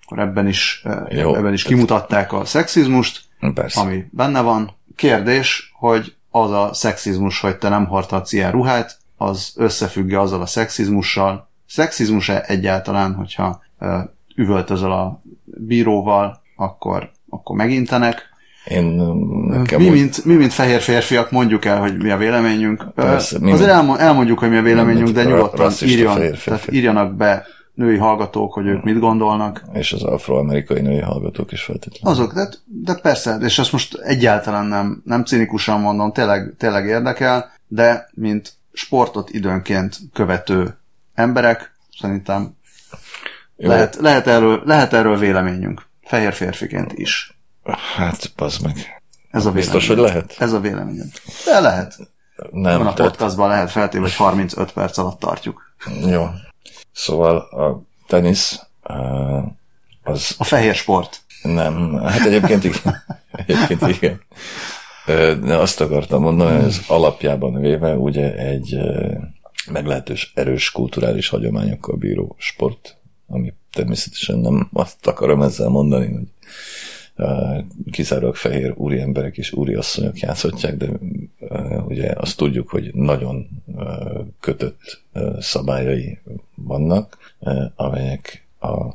akkor 0.05 0.19
ebben 0.19 0.47
is, 0.47 0.85
Jó, 1.09 1.35
ebben 1.35 1.53
is 1.53 1.63
kimutatták 1.63 2.33
a 2.33 2.45
szexizmust, 2.45 3.25
persze. 3.55 3.81
ami 3.81 4.05
benne 4.11 4.41
van. 4.41 4.77
Kérdés, 4.97 5.73
hogy 5.79 6.15
az 6.31 6.51
a 6.51 6.71
szexizmus, 6.73 7.41
hogy 7.41 7.57
te 7.57 7.69
nem 7.69 7.87
hordhatsz 7.87 8.33
ilyen 8.33 8.51
ruhát, 8.51 8.99
az 9.17 9.53
összefügg 9.57 10.13
azzal 10.13 10.41
a 10.41 10.47
szexizmussal. 10.47 11.49
Szexizmus-e 11.67 12.45
egyáltalán, 12.47 13.15
hogyha 13.15 13.63
üvöltözöl 14.35 14.93
a 14.93 15.22
bíróval, 15.57 16.41
akkor, 16.57 17.11
akkor 17.29 17.57
megintenek, 17.57 18.31
Én, 18.69 18.85
nekem 19.49 19.81
mi, 19.81 19.89
úgy... 19.89 19.93
mint, 19.93 20.25
mi, 20.25 20.35
mint 20.35 20.53
fehér 20.53 20.81
férfiak 20.81 21.31
mondjuk 21.31 21.65
el, 21.65 21.81
hogy 21.81 21.97
mi 21.97 22.11
a 22.11 22.17
véleményünk. 22.17 22.87
Persze, 22.95 23.39
mi 23.39 23.53
Azért 23.53 23.83
mint... 23.83 23.99
elmondjuk, 23.99 24.39
hogy 24.39 24.51
mi 24.51 24.57
a 24.57 24.63
véleményünk, 24.63 25.09
de 25.09 25.25
nyugodtan 25.25 25.73
írjon, 25.81 26.21
tehát 26.45 26.73
írjanak 26.73 27.15
be 27.15 27.47
női 27.75 27.97
hallgatók, 27.97 28.53
hogy 28.53 28.67
ők 28.67 28.83
mit 28.83 28.99
gondolnak. 28.99 29.63
És 29.73 29.93
az 29.93 30.03
afroamerikai 30.03 30.81
női 30.81 31.01
hallgatók 31.01 31.53
is 31.53 31.63
feltétlenül. 31.63 32.19
Azok, 32.19 32.33
de, 32.33 32.49
de 32.65 32.95
persze, 32.95 33.37
és 33.41 33.59
ezt 33.59 33.73
most 33.73 33.95
egyáltalán 33.95 34.67
nem, 34.67 35.03
nem 35.05 35.25
cinikusan 35.25 35.81
mondom, 35.81 36.13
tényleg, 36.13 36.55
tényleg 36.59 36.87
érdekel, 36.87 37.51
de 37.69 38.09
mint 38.15 38.53
sportot 38.73 39.31
időnként 39.31 39.97
követő 40.13 40.79
emberek, 41.15 41.73
szerintem 41.99 42.57
lehet, 43.69 43.97
lehet, 43.97 44.27
erről, 44.27 44.63
lehet 44.65 44.93
erről 44.93 45.19
véleményünk. 45.19 45.87
Fehér 46.05 46.33
férfiként 46.33 46.93
is. 46.93 47.39
Hát, 47.97 48.33
bazd 48.37 48.63
meg. 48.63 49.03
Ez 49.31 49.47
a 49.47 49.53
Biztos, 49.53 49.87
hogy 49.87 49.97
lehet? 49.97 50.35
Ez 50.39 50.53
a 50.53 50.61
véleményed. 50.61 51.09
De 51.45 51.61
lehet. 51.61 51.97
Nem. 52.51 52.79
Van 52.79 52.87
a 52.87 52.93
tehát... 52.93 53.11
podcastban 53.11 53.49
lehet 53.49 53.71
feltéve, 53.71 54.03
hogy 54.03 54.15
35 54.15 54.73
perc 54.73 54.99
alatt 54.99 55.19
tartjuk. 55.19 55.75
Jó. 56.07 56.27
Szóval 56.93 57.37
a 57.37 57.83
tenisz 58.07 58.61
az... 60.03 60.35
A 60.39 60.45
fehér 60.45 60.75
sport. 60.75 61.21
Nem, 61.43 61.99
hát 62.03 62.27
egyébként 62.27 62.65
igen. 62.65 63.03
egyébként 63.47 63.87
igen. 63.87 64.21
De 65.45 65.57
azt 65.57 65.81
akartam 65.81 66.23
mondani, 66.23 66.57
hogy 66.57 66.65
ez 66.65 66.81
alapjában 66.87 67.61
véve 67.61 67.95
ugye 67.95 68.35
egy 68.35 68.79
meglehetős 69.71 70.33
erős 70.35 70.71
kulturális 70.71 71.29
hagyományokkal 71.29 71.97
bíró 71.97 72.37
sport, 72.39 72.97
ami 73.33 73.53
természetesen 73.73 74.39
nem 74.39 74.69
azt 74.73 75.07
akarom 75.07 75.43
ezzel 75.43 75.69
mondani, 75.69 76.13
hogy 76.13 76.27
kizárólag 77.91 78.35
fehér 78.37 78.73
úri 78.77 79.01
emberek 79.01 79.37
és 79.37 79.53
úri 79.53 79.75
asszonyok 79.75 80.19
játszhatják, 80.19 80.77
de 80.77 80.89
ugye 81.85 82.13
azt 82.17 82.37
tudjuk, 82.37 82.69
hogy 82.69 82.95
nagyon 82.95 83.49
kötött 84.41 85.03
szabályai 85.39 86.19
vannak, 86.55 87.35
amelyek 87.77 88.47
a 88.61 88.95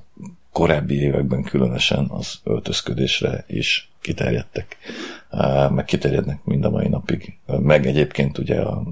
korábbi 0.51 0.95
években 0.95 1.43
különösen 1.43 2.05
az 2.09 2.39
öltözködésre 2.43 3.43
is 3.47 3.91
kiterjedtek, 4.01 4.77
meg 5.69 5.85
kiterjednek 5.85 6.43
mind 6.43 6.65
a 6.65 6.69
mai 6.69 6.87
napig. 6.87 7.37
Meg 7.45 7.85
egyébként 7.85 8.37
ugye 8.37 8.61
a 8.61 8.83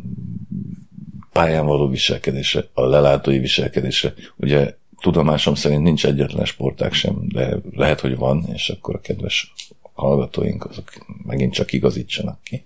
pályán 1.32 1.66
való 1.66 1.88
viselkedésre, 1.88 2.66
a 2.74 2.86
lelátói 2.86 3.40
viselkedésre. 3.40 4.14
Ugye 4.36 4.76
tudomásom 5.06 5.56
szerint 5.56 5.84
nincs 5.84 6.06
egyetlen 6.06 6.46
sportág 6.46 6.94
sem, 6.94 7.16
de 7.28 7.58
lehet, 7.72 8.00
hogy 8.00 8.18
van, 8.18 8.46
és 8.54 8.70
akkor 8.70 8.96
a 8.96 9.00
kedves 9.00 9.54
hallgatóink 9.96 10.66
azok 10.66 10.90
megint 11.26 11.54
csak 11.54 11.74
igazítsanak 11.74 12.38
ki. 12.44 12.66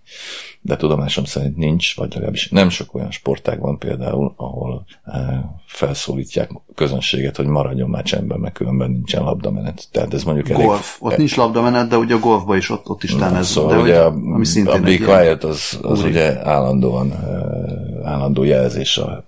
De 0.61 0.75
tudomásom 0.75 1.23
szerint 1.23 1.57
nincs, 1.57 1.95
vagy 1.95 2.13
legalábbis 2.13 2.49
nem 2.49 2.69
sok 2.69 2.95
olyan 2.95 3.11
sportág 3.11 3.59
van 3.59 3.77
például, 3.77 4.33
ahol 4.35 4.85
e, 5.03 5.45
felszólítják 5.65 6.51
a 6.51 6.63
közönséget, 6.75 7.35
hogy 7.35 7.45
maradjon 7.45 7.89
már 7.89 8.03
csendben, 8.03 8.39
mert 8.39 8.53
különben 8.53 8.91
nincsen 8.91 9.23
labdamenet. 9.23 9.87
Tehát 9.91 10.13
ez 10.13 10.23
mondjuk 10.23 10.49
elég... 10.49 10.65
Golf. 10.65 10.97
Ott 10.99 11.17
nincs 11.17 11.35
labdamenet, 11.35 11.87
de 11.87 11.97
ugye 11.97 12.15
a 12.15 12.19
golfban 12.19 12.57
is 12.57 12.69
ott, 12.69 12.89
ott 12.89 13.03
is 13.03 13.11
talán 13.11 13.35
ez. 13.35 13.47
Szóval 13.47 13.75
de 13.75 13.81
ugye, 13.81 14.03
hogy, 14.03 14.13
ami 14.13 14.61
a 14.65 14.79
Be 14.79 14.97
Quiet 14.97 15.43
az, 15.43 15.79
az 15.81 16.03
ugye 16.03 16.47
állandóan 16.47 17.11
e, 17.11 18.07
állandó 18.07 18.43
jelzés 18.43 18.97
a 18.97 19.25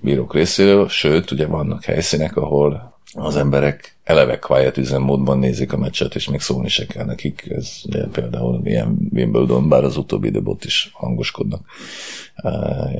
bírók 0.00 0.34
részéről, 0.34 0.88
sőt, 0.88 1.30
ugye 1.30 1.46
vannak 1.46 1.84
helyszínek, 1.84 2.36
ahol 2.36 2.98
az 3.12 3.36
emberek 3.36 3.96
eleve 4.04 4.38
quiet 4.38 4.76
üzemmódban 4.76 5.38
nézik 5.38 5.72
a 5.72 5.76
meccset, 5.76 6.14
és 6.14 6.28
még 6.28 6.40
szólni 6.40 6.68
se 6.68 6.86
kell 6.86 7.04
nekik. 7.04 7.50
Ez 7.50 7.82
például 8.12 8.60
ilyen 8.64 9.08
Wimbledon, 9.12 9.68
bár 9.68 9.84
az 9.84 9.96
utóbbi 9.96 10.26
időbot 10.26 10.64
is 10.64 10.90
hangoskodnak, 10.92 11.66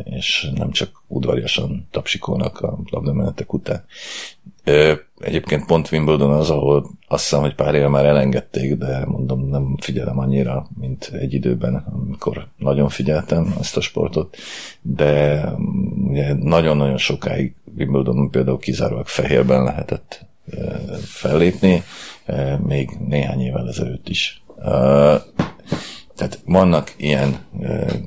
és 0.04 0.50
nem 0.54 0.70
csak 0.70 1.02
udvariasan 1.06 1.88
tapsikolnak 1.90 2.60
a 2.60 2.78
labdamenetek 2.90 3.52
után. 3.52 3.84
Egyébként 5.18 5.66
pont 5.66 5.92
Wimbledon 5.92 6.32
az, 6.32 6.50
ahol 6.50 6.90
azt 7.08 7.22
hiszem, 7.22 7.40
hogy 7.40 7.54
pár 7.54 7.74
éve 7.74 7.88
már 7.88 8.04
elengedték, 8.04 8.74
de 8.74 9.04
mondom, 9.06 9.48
nem 9.48 9.76
figyelem 9.80 10.18
annyira, 10.18 10.66
mint 10.80 11.10
egy 11.12 11.34
időben, 11.34 11.74
amikor 11.74 12.48
nagyon 12.56 12.88
figyeltem 12.88 13.54
ezt 13.60 13.76
a 13.76 13.80
sportot, 13.80 14.36
de 14.82 15.44
ugye 16.08 16.34
nagyon-nagyon 16.34 16.96
sokáig 16.96 17.54
Wimbledon 17.76 18.30
például 18.30 18.58
kizárólag 18.58 19.06
fehérben 19.06 19.62
lehetett 19.62 20.26
fellépni, 21.04 21.82
még 22.66 22.90
néhány 23.06 23.40
évvel 23.40 23.68
ezelőtt 23.68 24.08
is. 24.08 24.42
Tehát 26.16 26.38
vannak 26.44 26.94
ilyen 26.96 27.36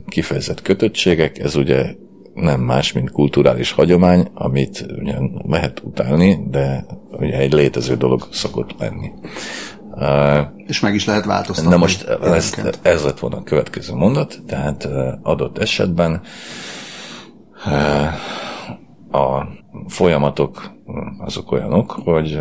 kifejezett 0.08 0.62
kötöttségek, 0.62 1.40
ez 1.40 1.56
ugye 1.56 1.96
nem 2.34 2.62
más, 2.62 2.92
mint 2.92 3.12
kulturális 3.12 3.72
hagyomány, 3.72 4.28
amit 4.34 4.86
ugyan 5.00 5.44
lehet 5.48 5.82
utálni, 5.84 6.48
de 6.50 6.86
ugye 7.12 7.38
egy 7.38 7.54
létező 7.54 7.96
dolog 7.96 8.28
szokott 8.32 8.76
lenni. 8.80 9.12
És 10.68 10.80
meg 10.80 10.94
is 10.94 11.06
lehet 11.06 11.26
változtatni. 11.26 11.72
Na 11.72 11.78
most 11.78 12.04
ez, 12.04 12.54
ez 12.82 13.04
lett 13.04 13.20
volna 13.20 13.38
a 13.38 13.44
következő 13.44 13.94
mondat, 13.94 14.40
tehát 14.48 14.88
adott 15.22 15.58
esetben 15.58 16.22
a 19.14 19.48
folyamatok 19.88 20.72
azok 21.18 21.52
olyanok, 21.52 21.92
hogy 21.92 22.40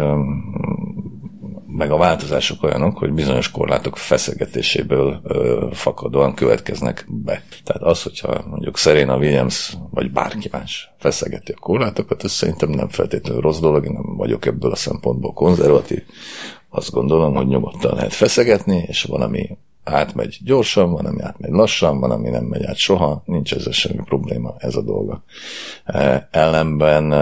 meg 1.66 1.90
a 1.90 1.96
változások 1.96 2.62
olyanok, 2.62 2.98
hogy 2.98 3.12
bizonyos 3.12 3.50
korlátok 3.50 3.96
feszegetéséből 3.96 5.20
ö, 5.22 5.68
fakadóan 5.72 6.34
következnek 6.34 7.06
be. 7.08 7.42
Tehát 7.64 7.82
az, 7.82 8.02
hogyha 8.02 8.44
mondjuk 8.48 8.76
Serena 8.76 9.16
Williams, 9.16 9.76
vagy 9.90 10.12
bárki 10.12 10.48
más 10.52 10.90
feszegeti 10.98 11.52
a 11.52 11.60
korlátokat, 11.60 12.24
ez 12.24 12.32
szerintem 12.32 12.70
nem 12.70 12.88
feltétlenül 12.88 13.40
rossz 13.40 13.58
dolog, 13.58 13.84
én 13.84 13.92
nem 13.92 14.16
vagyok 14.16 14.46
ebből 14.46 14.70
a 14.70 14.76
szempontból 14.76 15.32
konzervatív. 15.32 16.02
Azt 16.68 16.90
gondolom, 16.90 17.34
hogy 17.34 17.46
nyugodtan 17.46 17.94
lehet 17.94 18.12
feszegetni, 18.12 18.84
és 18.86 19.02
valami 19.02 19.58
átmegy 19.84 20.38
gyorsan, 20.44 20.92
van, 20.92 21.06
ami 21.06 21.22
átmegy 21.22 21.50
lassan, 21.50 22.00
van, 22.00 22.10
ami 22.10 22.28
nem 22.28 22.44
megy 22.44 22.64
át 22.64 22.76
soha, 22.76 23.22
nincs 23.26 23.54
ezzel 23.54 23.72
semmi 23.72 24.02
probléma, 24.04 24.54
ez 24.58 24.76
a 24.76 24.82
dolga. 24.82 25.22
Ellenben 26.30 27.12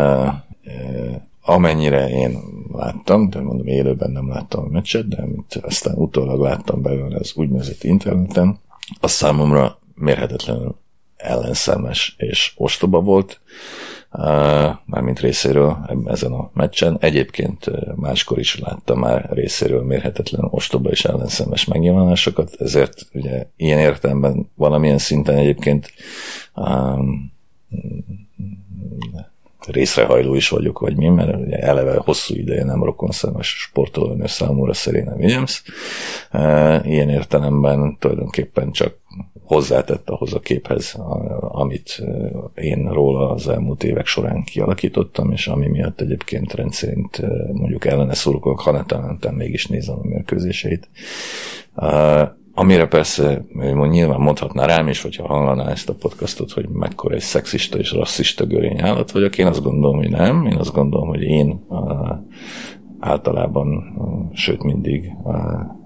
amennyire 1.43 2.09
én 2.09 2.39
láttam, 2.73 3.31
de 3.31 3.41
mondom, 3.41 3.67
élőben 3.67 4.11
nem 4.11 4.29
láttam 4.29 4.65
a 4.65 4.69
meccset, 4.69 5.09
de 5.09 5.23
amit 5.23 5.61
aztán 5.63 5.95
utólag 5.95 6.41
láttam 6.41 6.83
belőle 6.83 7.17
az 7.17 7.33
úgynevezett 7.35 7.85
interneten, 7.85 8.59
az 9.01 9.11
számomra 9.11 9.79
mérhetetlenül 9.95 10.79
ellenszemes 11.17 12.15
és 12.19 12.53
ostoba 12.57 13.01
volt, 13.01 13.41
mármint 14.85 15.21
részéről 15.21 15.77
ezen 16.07 16.33
a 16.33 16.51
meccsen. 16.55 16.97
Egyébként 17.01 17.71
máskor 17.97 18.39
is 18.39 18.59
láttam 18.59 18.99
már 18.99 19.29
részéről 19.33 19.83
mérhetetlen 19.83 20.49
ostoba 20.51 20.91
és 20.91 21.05
ellenszemes 21.05 21.65
megnyilvánulásokat, 21.65 22.55
ezért 22.59 23.07
ugye 23.13 23.47
ilyen 23.57 23.79
értelemben 23.79 24.51
valamilyen 24.55 24.99
szinten 24.99 25.37
egyébként 25.37 25.93
um, 26.55 27.33
részrehajló 29.67 30.35
is 30.35 30.49
vagyok, 30.49 30.79
vagy 30.79 30.97
mi, 30.97 31.09
mert 31.09 31.37
ugye 31.37 31.59
eleve 31.59 31.97
hosszú 31.97 32.35
ideje 32.35 32.65
nem 32.65 32.85
rokonszemes 32.85 33.49
sportolónő 33.49 34.27
számúra 34.27 34.73
Serena 34.73 35.15
Williams. 35.15 35.63
Ilyen 36.85 37.09
értelemben 37.09 37.97
tulajdonképpen 37.99 38.71
csak 38.71 38.99
hozzátett 39.51 40.11
ahhoz 40.11 40.35
a 40.35 40.41
képhez, 40.41 40.97
amit 41.41 42.03
én 42.55 42.89
róla 42.93 43.31
az 43.31 43.49
elmúlt 43.49 43.85
évek 43.85 44.07
során 44.07 44.45
kialakítottam, 44.45 45.31
és 45.31 45.47
ami 45.47 45.69
miatt 45.69 46.01
egyébként 46.01 46.53
rendszerint 46.53 47.23
mondjuk 47.53 47.85
ellene 47.85 48.15
szurkolok, 48.15 48.61
ha 48.61 48.85
ne 49.21 49.31
mégis 49.31 49.67
nézem 49.67 49.99
a 49.99 50.07
mérkőzéseit. 50.07 50.89
Amire 52.55 52.87
persze 52.87 53.45
mond, 53.53 53.91
nyilván 53.91 54.21
mondhatná 54.21 54.67
rám 54.67 54.89
is, 54.89 55.03
hogyha 55.03 55.27
hallaná 55.27 55.71
ezt 55.71 55.89
a 55.89 55.95
podcastot, 55.95 56.53
hogy 56.53 56.69
mekkora 56.69 57.15
egy 57.15 57.21
szexista 57.21 57.79
és 57.79 57.93
rasszista 57.93 58.47
görény 58.47 58.81
állat 58.81 59.11
vagyok. 59.11 59.39
Én 59.39 59.47
azt 59.47 59.63
gondolom, 59.63 59.97
hogy 59.97 60.11
nem. 60.11 60.47
Én 60.47 60.57
azt 60.57 60.73
gondolom, 60.73 61.09
hogy 61.09 61.23
én 61.23 61.67
általában, 63.01 63.95
sőt 64.33 64.63
mindig 64.63 65.13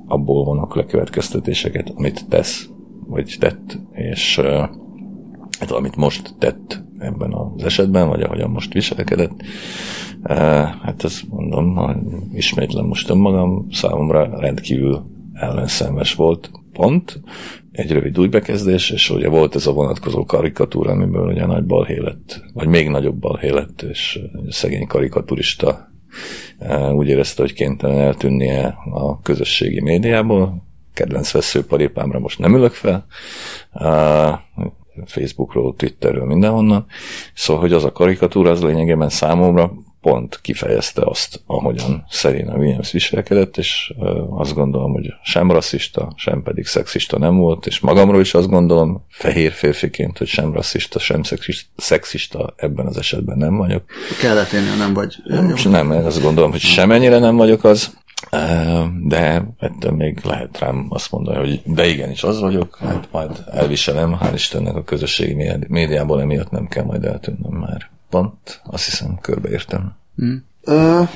abból 0.07 0.44
vonok 0.44 0.77
le 0.77 0.85
következtetéseket, 0.85 1.92
amit 1.96 2.29
tesz, 2.29 2.68
vagy 3.07 3.37
tett, 3.38 3.79
és 3.93 4.40
hát 5.59 5.71
amit 5.71 5.97
most 5.97 6.35
tett 6.38 6.85
ebben 6.99 7.33
az 7.33 7.64
esetben, 7.64 8.09
vagy 8.09 8.23
ahogyan 8.23 8.51
most 8.51 8.73
viselkedett, 8.73 9.43
hát 10.83 11.05
ezt 11.05 11.29
mondom, 11.29 11.75
ha 11.75 11.97
ismétlem 12.33 12.87
most 12.87 13.11
önmagam, 13.11 13.67
számomra 13.71 14.40
rendkívül 14.40 15.07
ellenszenves 15.33 16.14
volt, 16.14 16.51
pont, 16.73 17.21
egy 17.73 17.93
rövid 17.93 18.19
új 18.19 18.29
bekezdés, 18.29 18.90
és 18.90 19.11
ugye 19.11 19.29
volt 19.29 19.55
ez 19.55 19.67
a 19.67 19.73
vonatkozó 19.73 20.25
karikatúra, 20.25 20.90
amiből 20.90 21.27
ugye 21.27 21.47
nagy 21.47 21.64
balhé 21.64 21.99
lett, 21.99 22.43
vagy 22.53 22.67
még 22.67 22.88
nagyobb 22.88 23.17
balhé 23.17 23.51
lett, 23.51 23.83
és 23.83 24.19
szegény 24.49 24.87
karikaturista 24.87 25.93
úgy 26.93 27.09
érezte, 27.09 27.43
hogy 27.43 27.53
kénytelen 27.53 27.99
eltűnnie 27.99 28.77
a 28.93 29.21
közösségi 29.21 29.81
médiából, 29.81 30.62
kedvenc 30.94 31.30
veszőparipámra 31.30 32.18
most 32.18 32.38
nem 32.38 32.54
ülök 32.54 32.72
fel, 32.72 33.07
Facebookról, 35.07 35.74
Twitterről, 35.76 36.24
mindenhonnan. 36.24 36.87
Szóval, 37.35 37.62
hogy 37.62 37.72
az 37.72 37.85
a 37.85 37.92
karikatúra 37.92 38.50
az 38.50 38.62
lényegében 38.62 39.09
számomra 39.09 39.72
pont 40.00 40.40
kifejezte 40.40 41.02
azt, 41.04 41.40
ahogyan 41.46 42.04
Serena 42.11 42.57
Williams 42.57 42.92
viselkedett, 42.92 43.57
és 43.57 43.92
azt 44.30 44.54
gondolom, 44.54 44.92
hogy 44.92 45.07
sem 45.22 45.50
rasszista, 45.50 46.12
sem 46.16 46.42
pedig 46.42 46.66
szexista 46.66 47.18
nem 47.18 47.37
volt, 47.37 47.66
és 47.66 47.80
magamról 47.80 48.20
is 48.20 48.35
azt 48.35 48.48
gondolom, 48.48 49.04
fehér 49.09 49.52
férfiként, 49.52 50.18
hogy 50.18 50.26
sem 50.26 50.52
rasszista, 50.52 50.98
sem 50.98 51.22
szexista 51.76 52.54
ebben 52.57 52.87
az 52.87 52.96
esetben 52.96 53.37
nem 53.38 53.57
vagyok. 53.57 53.83
Keleténél 54.20 54.76
nem 54.76 54.94
vagy. 54.94 55.16
Nem, 55.24 55.54
nem, 55.70 55.90
azt 55.90 56.22
gondolom, 56.22 56.50
hogy 56.50 56.61
semennyire 56.61 57.18
nem 57.18 57.37
vagyok 57.37 57.64
az, 57.64 57.96
de 59.00 59.46
ettől 59.59 59.92
még 59.92 60.20
lehet 60.24 60.59
rám 60.59 60.87
azt 60.88 61.11
mondani, 61.11 61.37
hogy 61.37 61.74
de 61.74 61.87
igenis 61.87 62.22
az 62.22 62.40
vagyok, 62.40 62.77
hát 62.77 63.09
majd 63.11 63.44
elviselem, 63.50 64.18
hál' 64.20 64.31
Istennek 64.35 64.77
a 64.77 64.85
közösségi 64.85 65.53
médiából 65.68 66.20
emiatt 66.20 66.50
nem 66.50 66.68
kell 66.68 66.85
majd 66.85 67.05
eltűnnöm 67.05 67.53
már. 67.53 67.90
Pont, 68.11 68.61
azt 68.64 68.85
hiszem, 68.85 69.18
körbeértem. 69.20 69.96
Mm. 70.22 70.37
Uh, 70.64 71.09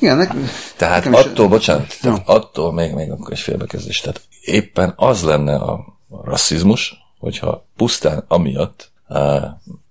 igen, 0.00 0.16
nek- 0.16 0.34
Tehát 0.76 1.06
attól, 1.06 1.44
is... 1.44 1.50
bocsánat, 1.50 1.86
no. 2.02 2.12
tehát 2.12 2.28
attól 2.28 2.72
még, 2.72 2.94
még 2.94 3.10
akkor 3.10 3.32
is 3.32 3.42
félbekezdés. 3.42 4.00
Tehát 4.00 4.20
éppen 4.44 4.92
az 4.96 5.22
lenne 5.22 5.54
a 5.54 5.84
rasszizmus, 6.24 6.94
hogyha 7.18 7.66
pusztán 7.76 8.24
amiatt, 8.28 8.92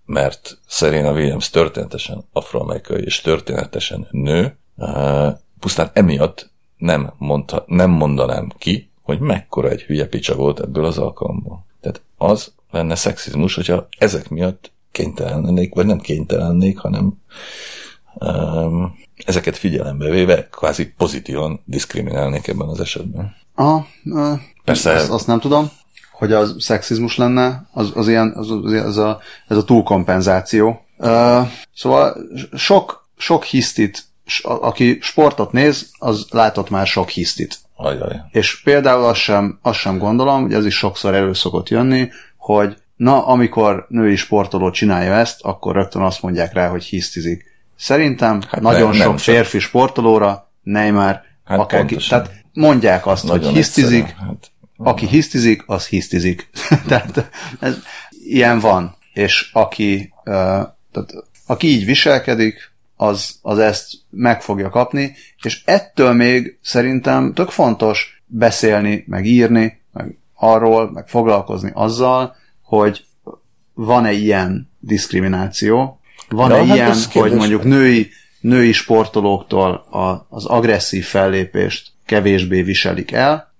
mert 0.06 0.58
Serena 0.68 1.12
Williams 1.12 1.50
történetesen 1.50 2.26
afroamerikai 2.32 3.02
és 3.04 3.22
történetesen 3.22 4.08
nő, 4.12 4.58
pusztán 5.64 5.90
emiatt 5.94 6.50
nem, 6.78 7.14
mondta, 7.18 7.64
nem 7.68 7.90
mondanám 7.90 8.52
ki, 8.58 8.90
hogy 9.02 9.20
mekkora 9.20 9.70
egy 9.70 9.82
hülye 9.82 10.08
picsa 10.08 10.36
volt 10.36 10.60
ebből 10.60 10.86
az 10.86 10.98
alkalomból. 10.98 11.66
Tehát 11.82 12.02
az 12.18 12.52
lenne 12.72 12.96
szexizmus, 12.96 13.56
hogyha 13.56 13.88
ezek 13.98 14.30
miatt 14.30 14.72
kénytelen 14.92 15.42
lennék, 15.42 15.74
vagy 15.74 15.86
nem 15.86 16.00
kénytelen 16.00 16.48
lennék, 16.48 16.78
hanem 16.78 17.14
um, 18.14 18.96
ezeket 19.26 19.58
figyelembe 19.58 20.10
véve 20.10 20.48
kvázi 20.50 20.88
pozitívan 20.98 21.62
diszkriminálnék 21.66 22.48
ebben 22.48 22.68
az 22.68 22.80
esetben. 22.80 23.36
Aha, 23.56 23.88
uh, 24.06 24.40
Persze. 24.64 24.94
Azt, 24.94 25.10
azt 25.10 25.28
nem 25.28 25.40
tudom, 25.40 25.70
hogy 26.12 26.32
az 26.34 26.56
szexizmus 26.60 27.18
lenne, 27.18 27.70
az, 27.72 27.92
az 27.96 28.08
ilyen, 28.08 28.34
az, 28.36 28.52
az, 28.52 28.74
az 28.74 28.98
a, 28.98 29.20
ez 29.48 29.58
a 29.58 29.64
túlkompenzáció. 29.64 30.86
Uh, 30.98 31.48
szóval 31.74 32.18
sok, 32.54 33.10
sok 33.18 33.44
hisztit 33.44 34.12
aki 34.44 34.98
sportot 35.02 35.52
néz, 35.52 35.92
az 35.98 36.28
látott 36.30 36.70
már 36.70 36.88
sok 36.88 37.10
hisztit. 37.10 37.60
Ajaj. 37.76 38.22
És 38.32 38.62
például 38.62 39.04
azt 39.04 39.20
sem, 39.20 39.60
azt 39.62 39.80
sem 39.80 39.98
gondolom, 39.98 40.42
hogy 40.42 40.54
ez 40.54 40.66
is 40.66 40.78
sokszor 40.78 41.14
elő 41.14 41.34
szokott 41.34 41.70
jönni, 41.70 42.10
hogy 42.38 42.78
na, 42.96 43.26
amikor 43.26 43.86
női 43.90 44.16
sportoló 44.16 44.72
csinálja 44.72 45.14
ezt, 45.14 45.42
akkor 45.42 45.76
rögtön 45.76 46.02
azt 46.02 46.22
mondják 46.22 46.54
rá, 46.54 46.68
hogy 46.68 46.84
hisztizik. 46.84 47.46
Szerintem 47.76 48.42
hát 48.50 48.62
nagyon 48.62 48.90
nem, 48.90 48.98
sok 48.98 49.08
nem 49.08 49.18
férfi 49.18 49.58
csak. 49.58 49.68
sportolóra, 49.68 50.52
Neymar, 50.62 51.22
hát 51.44 51.60
akár 51.60 51.86
ki, 51.86 51.96
tehát 51.96 52.32
mondják 52.54 53.06
azt, 53.06 53.24
nagyon 53.24 53.46
hogy 53.46 53.56
hisztizik, 53.56 54.08
hát, 54.08 54.52
aki 54.78 55.08
hisztizik, 55.08 55.64
az 55.66 55.88
hisztizik. 55.88 56.50
tehát 56.88 57.30
ez, 57.60 57.78
ilyen 58.26 58.60
van. 58.60 58.96
És 59.14 59.50
aki, 59.54 60.14
uh, 60.18 60.34
tehát, 60.92 61.14
aki 61.46 61.68
így 61.68 61.86
viselkedik, 61.86 62.73
az, 63.04 63.40
az 63.42 63.60
ezt 63.60 63.92
meg 64.10 64.42
fogja 64.42 64.70
kapni, 64.70 65.16
és 65.42 65.62
ettől 65.66 66.14
még 66.14 66.58
szerintem 66.62 67.34
tök 67.34 67.50
fontos 67.50 68.24
beszélni, 68.26 69.04
meg 69.08 69.26
írni, 69.26 69.82
meg 69.94 70.18
arról, 70.36 70.92
meg 70.92 71.08
foglalkozni 71.08 71.72
azzal, 71.74 72.36
hogy 72.62 73.06
van-e 73.74 74.12
ilyen 74.12 74.72
diszkrimináció, 74.80 76.00
van-e 76.30 76.56
ja, 76.56 76.66
hát 76.66 76.76
ilyen, 76.76 76.88
hát 76.88 77.12
hogy 77.12 77.34
mondjuk 77.34 77.64
női, 77.64 78.10
női 78.40 78.72
sportolóktól 78.72 79.72
a, 79.90 80.26
az 80.30 80.46
agresszív 80.46 81.06
fellépést 81.06 81.92
kevésbé 82.06 82.62
viselik 82.62 83.12
el 83.12 83.54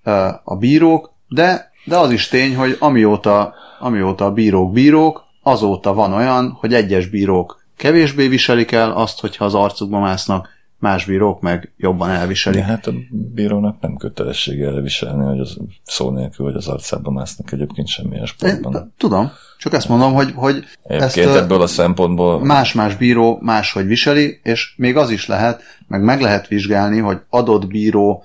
a 0.44 0.56
bírók, 0.56 1.14
de, 1.28 1.72
de 1.86 1.98
az 1.98 2.12
is 2.12 2.28
tény, 2.28 2.56
hogy 2.56 2.76
amióta, 2.80 3.54
amióta 3.80 4.26
a 4.26 4.32
bírók 4.32 4.72
bírók, 4.72 5.24
azóta 5.42 5.94
van 5.94 6.14
olyan, 6.14 6.58
hogy 6.60 6.74
egyes 6.74 7.08
bírók 7.08 7.63
kevésbé 7.84 8.28
viselik 8.28 8.72
el 8.72 8.92
azt, 8.92 9.20
hogyha 9.20 9.46
az 9.46 9.54
arcukba 9.54 10.00
másznak, 10.00 10.50
más 10.80 11.06
bírók 11.06 11.42
meg 11.42 11.74
jobban 11.78 12.10
elviselik. 12.10 12.60
De 12.60 12.66
hát 12.66 12.88
a 12.88 12.92
bírónak 13.10 13.82
nem 13.82 13.96
kötelessége 13.96 14.68
elviselni, 14.68 15.24
hogy 15.24 15.40
az 15.40 15.58
szó 15.84 16.10
nélkül, 16.10 16.46
hogy 16.46 16.56
az 16.56 16.68
arcába 16.68 17.12
másznak 17.12 17.52
egyébként 17.52 17.88
semmilyen 17.88 18.26
sportban. 18.26 18.74
Én, 18.74 18.94
tudom, 18.98 19.32
csak 19.58 19.74
ezt 19.74 19.88
mondom, 19.88 20.14
hogy, 20.14 20.32
hogy 20.36 20.64
ezt 20.84 21.18
ebből 21.18 21.62
a 21.62 21.68
szempontból 21.68 22.44
más-más 22.46 22.96
bíró 22.96 23.40
máshogy 23.42 23.86
viseli, 23.86 24.40
és 24.44 24.74
még 24.78 24.98
az 24.98 25.10
is 25.10 25.28
lehet, 25.28 25.62
meg 25.88 26.04
meg 26.04 26.22
lehet 26.22 26.48
vizsgálni, 26.48 27.00
hogy 27.00 27.18
adott 27.30 27.68
bíró 27.68 28.24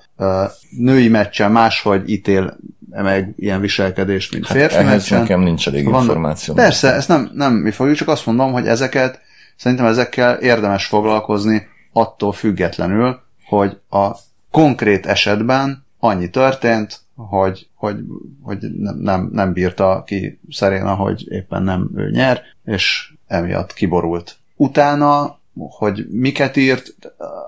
női 0.78 1.08
meccsen 1.08 1.52
máshogy 1.52 2.10
ítél 2.10 2.56
meg 2.90 3.34
ilyen 3.36 3.60
viselkedést, 3.60 4.32
mint 4.32 4.46
hát 4.46 4.56
férfi 4.56 4.74
ehhez 4.74 4.90
meccsen. 4.90 5.20
nekem 5.20 5.40
nincs 5.40 5.68
elég 5.68 5.84
Van, 5.84 6.00
információ. 6.00 6.54
Persze, 6.54 6.92
ezt 6.92 7.08
nem, 7.08 7.30
nem 7.34 7.52
mi 7.52 7.70
fogjuk, 7.70 7.96
csak 7.96 8.08
azt 8.08 8.26
mondom, 8.26 8.52
hogy 8.52 8.66
ezeket 8.66 9.26
Szerintem 9.58 9.86
ezekkel 9.86 10.34
érdemes 10.34 10.86
foglalkozni 10.86 11.66
attól 11.92 12.32
függetlenül, 12.32 13.20
hogy 13.44 13.80
a 13.90 14.16
konkrét 14.50 15.06
esetben 15.06 15.84
annyi 15.98 16.30
történt, 16.30 17.00
hogy, 17.16 17.68
hogy, 17.74 17.96
hogy 18.42 18.58
nem, 18.98 19.28
nem 19.32 19.52
bírta 19.52 20.02
ki 20.06 20.40
Szeréna, 20.50 20.94
hogy 20.94 21.32
éppen 21.32 21.62
nem 21.62 21.90
ő 21.94 22.10
nyer, 22.10 22.42
és 22.64 23.12
emiatt 23.26 23.72
kiborult. 23.72 24.36
Utána, 24.56 25.38
hogy 25.70 26.06
miket 26.10 26.56
írt, 26.56 26.94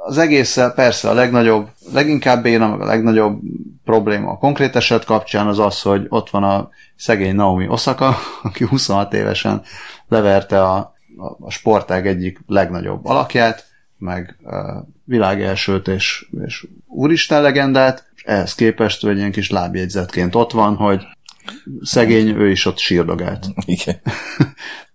az 0.04 0.18
egésszel 0.18 0.72
persze 0.72 1.08
a 1.08 1.14
legnagyobb, 1.14 1.68
leginkább 1.92 2.44
meg 2.44 2.80
a 2.80 2.84
legnagyobb 2.84 3.40
probléma 3.84 4.30
a 4.30 4.38
konkrét 4.38 4.76
eset 4.76 5.04
kapcsán 5.04 5.46
az 5.46 5.58
az, 5.58 5.82
hogy 5.82 6.06
ott 6.08 6.30
van 6.30 6.42
a 6.42 6.68
szegény 6.96 7.34
Naomi 7.34 7.68
Osaka, 7.68 8.16
aki 8.42 8.64
26 8.64 9.14
évesen 9.14 9.62
leverte 10.08 10.62
a 10.62 10.98
a 11.40 11.50
sportág 11.50 12.06
egyik 12.06 12.40
legnagyobb 12.46 13.06
alakját, 13.06 13.68
meg 13.98 14.36
világ 15.04 15.42
elsőt 15.42 15.88
és, 15.88 16.26
és 16.44 16.66
úristen 16.86 17.42
legendát, 17.42 18.10
és 18.14 18.22
ehhez 18.22 18.54
képest 18.54 19.06
egy 19.06 19.16
ilyen 19.16 19.32
kis 19.32 19.50
lábjegyzetként 19.50 20.34
ott 20.34 20.50
van, 20.50 20.76
hogy 20.76 21.02
szegény, 21.82 22.28
ő 22.28 22.50
is 22.50 22.64
ott 22.64 22.78
sírdogált. 22.78 23.46
Igen. 23.64 24.00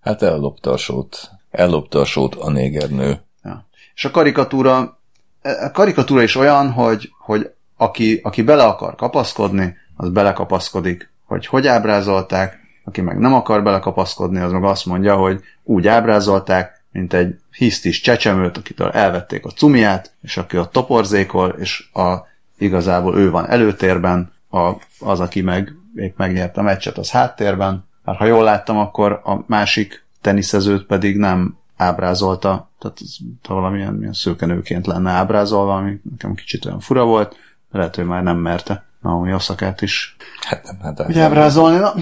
Hát 0.02 0.22
ellopta 0.22 0.72
a 0.72 0.78
sót. 0.78 1.30
Ellopta 1.52 2.00
a 2.00 2.06
sót 2.06 2.36
a 2.36 2.52
négernő. 2.52 3.22
Ja. 3.44 3.68
És 3.96 4.06
a 4.06 4.12
karikatúra, 4.12 5.00
a 5.42 5.72
karikatúra 5.72 6.22
is 6.22 6.36
olyan, 6.36 6.72
hogy, 6.72 7.10
hogy 7.20 7.52
aki, 7.78 8.20
aki 8.24 8.42
bele 8.42 8.64
akar 8.64 8.96
kapaszkodni, 8.96 9.76
az 9.96 10.10
belekapaszkodik. 10.10 11.14
Hogy 11.26 11.46
hogy 11.46 11.68
ábrázolták, 11.68 12.65
aki 12.86 13.02
meg 13.02 13.18
nem 13.18 13.34
akar 13.34 13.64
belekapaszkodni, 13.64 14.40
az 14.40 14.52
meg 14.52 14.64
azt 14.64 14.86
mondja, 14.86 15.16
hogy 15.16 15.42
úgy 15.64 15.88
ábrázolták, 15.88 16.84
mint 16.92 17.14
egy 17.14 17.40
hisztis 17.52 18.02
csecsemőt, 18.02 18.58
akitől 18.58 18.90
elvették 18.90 19.46
a 19.46 19.50
cumiát, 19.50 20.12
és 20.22 20.38
aki 20.38 20.58
ott 20.58 20.72
toporzékol, 20.72 21.50
és 21.60 21.90
a, 21.94 22.14
igazából 22.58 23.18
ő 23.18 23.30
van 23.30 23.50
előtérben, 23.50 24.34
a, 24.50 24.72
az, 25.00 25.20
aki 25.20 25.42
meg 25.42 25.74
épp 25.96 26.18
megnyerte 26.18 26.60
a 26.60 26.64
meccset, 26.64 26.98
az 26.98 27.10
háttérben. 27.10 27.86
Már 28.04 28.16
ha 28.16 28.26
jól 28.26 28.44
láttam, 28.44 28.78
akkor 28.78 29.22
a 29.24 29.44
másik 29.48 30.06
teniszezőt 30.22 30.86
pedig 30.86 31.18
nem 31.18 31.58
ábrázolta, 31.78 32.70
tehát 32.80 32.98
ez 33.02 33.16
valamilyen 33.48 33.94
milyen 33.94 34.14
szőkenőként 34.14 34.88
lenne 34.88 35.12
ábrázolva, 35.12 35.76
ami 35.76 36.00
nekem 36.12 36.34
kicsit 36.34 36.66
olyan 36.66 36.80
fura 36.80 37.06
volt, 37.06 37.36
lehet, 37.72 37.96
hogy 37.96 38.06
már 38.06 38.24
nem 38.24 38.38
merte 38.38 38.86
Naomi 39.02 39.34
Oszakát 39.34 39.82
is 39.82 40.16
hát 40.40 40.64
nem, 40.64 40.80
hát 40.82 41.08
úgy 41.08 41.20
ábrázolni. 41.20 41.78
Na, 41.78 41.94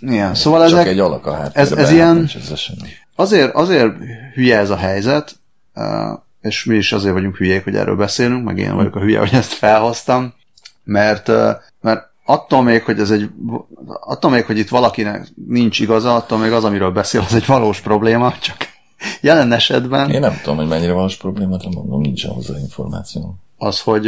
igen, 0.00 0.34
szóval 0.34 0.68
Csak 0.68 0.78
ezek, 0.78 0.86
egy 0.86 0.98
alak 0.98 1.26
a 1.26 1.50
ez, 1.52 1.72
ez 1.72 1.90
ilyen, 1.90 2.30
azért, 3.14 3.54
azért 3.54 3.92
hülye 4.34 4.58
ez 4.58 4.70
a 4.70 4.76
helyzet, 4.76 5.36
és 6.40 6.64
mi 6.64 6.76
is 6.76 6.92
azért 6.92 7.12
vagyunk 7.12 7.36
hülyék, 7.36 7.64
hogy 7.64 7.76
erről 7.76 7.96
beszélünk, 7.96 8.44
meg 8.44 8.58
én 8.58 8.74
vagyok 8.74 8.96
a 8.96 9.00
hülye, 9.00 9.18
hogy 9.18 9.32
ezt 9.34 9.52
felhoztam, 9.52 10.34
mert, 10.84 11.28
mert 11.80 12.10
attól 12.24 12.62
még, 12.62 12.82
hogy 12.82 12.98
ez 12.98 13.10
egy, 13.10 13.30
attól 13.86 14.30
még, 14.30 14.44
hogy 14.44 14.58
itt 14.58 14.68
valakinek 14.68 15.28
nincs 15.46 15.80
igaza, 15.80 16.14
attól 16.14 16.38
még 16.38 16.52
az, 16.52 16.64
amiről 16.64 16.90
beszél, 16.90 17.20
az 17.20 17.34
egy 17.34 17.46
valós 17.46 17.80
probléma, 17.80 18.34
csak 18.40 18.56
jelen 19.20 19.52
esetben... 19.52 20.10
Én 20.10 20.20
nem 20.20 20.40
tudom, 20.42 20.56
hogy 20.56 20.68
mennyire 20.68 20.92
valós 20.92 21.16
probléma, 21.16 21.56
de 21.56 21.68
mondom, 21.74 22.00
nincsen 22.00 22.30
hozzá 22.30 22.58
információ. 22.58 23.36
Az, 23.56 23.80
hogy, 23.80 24.06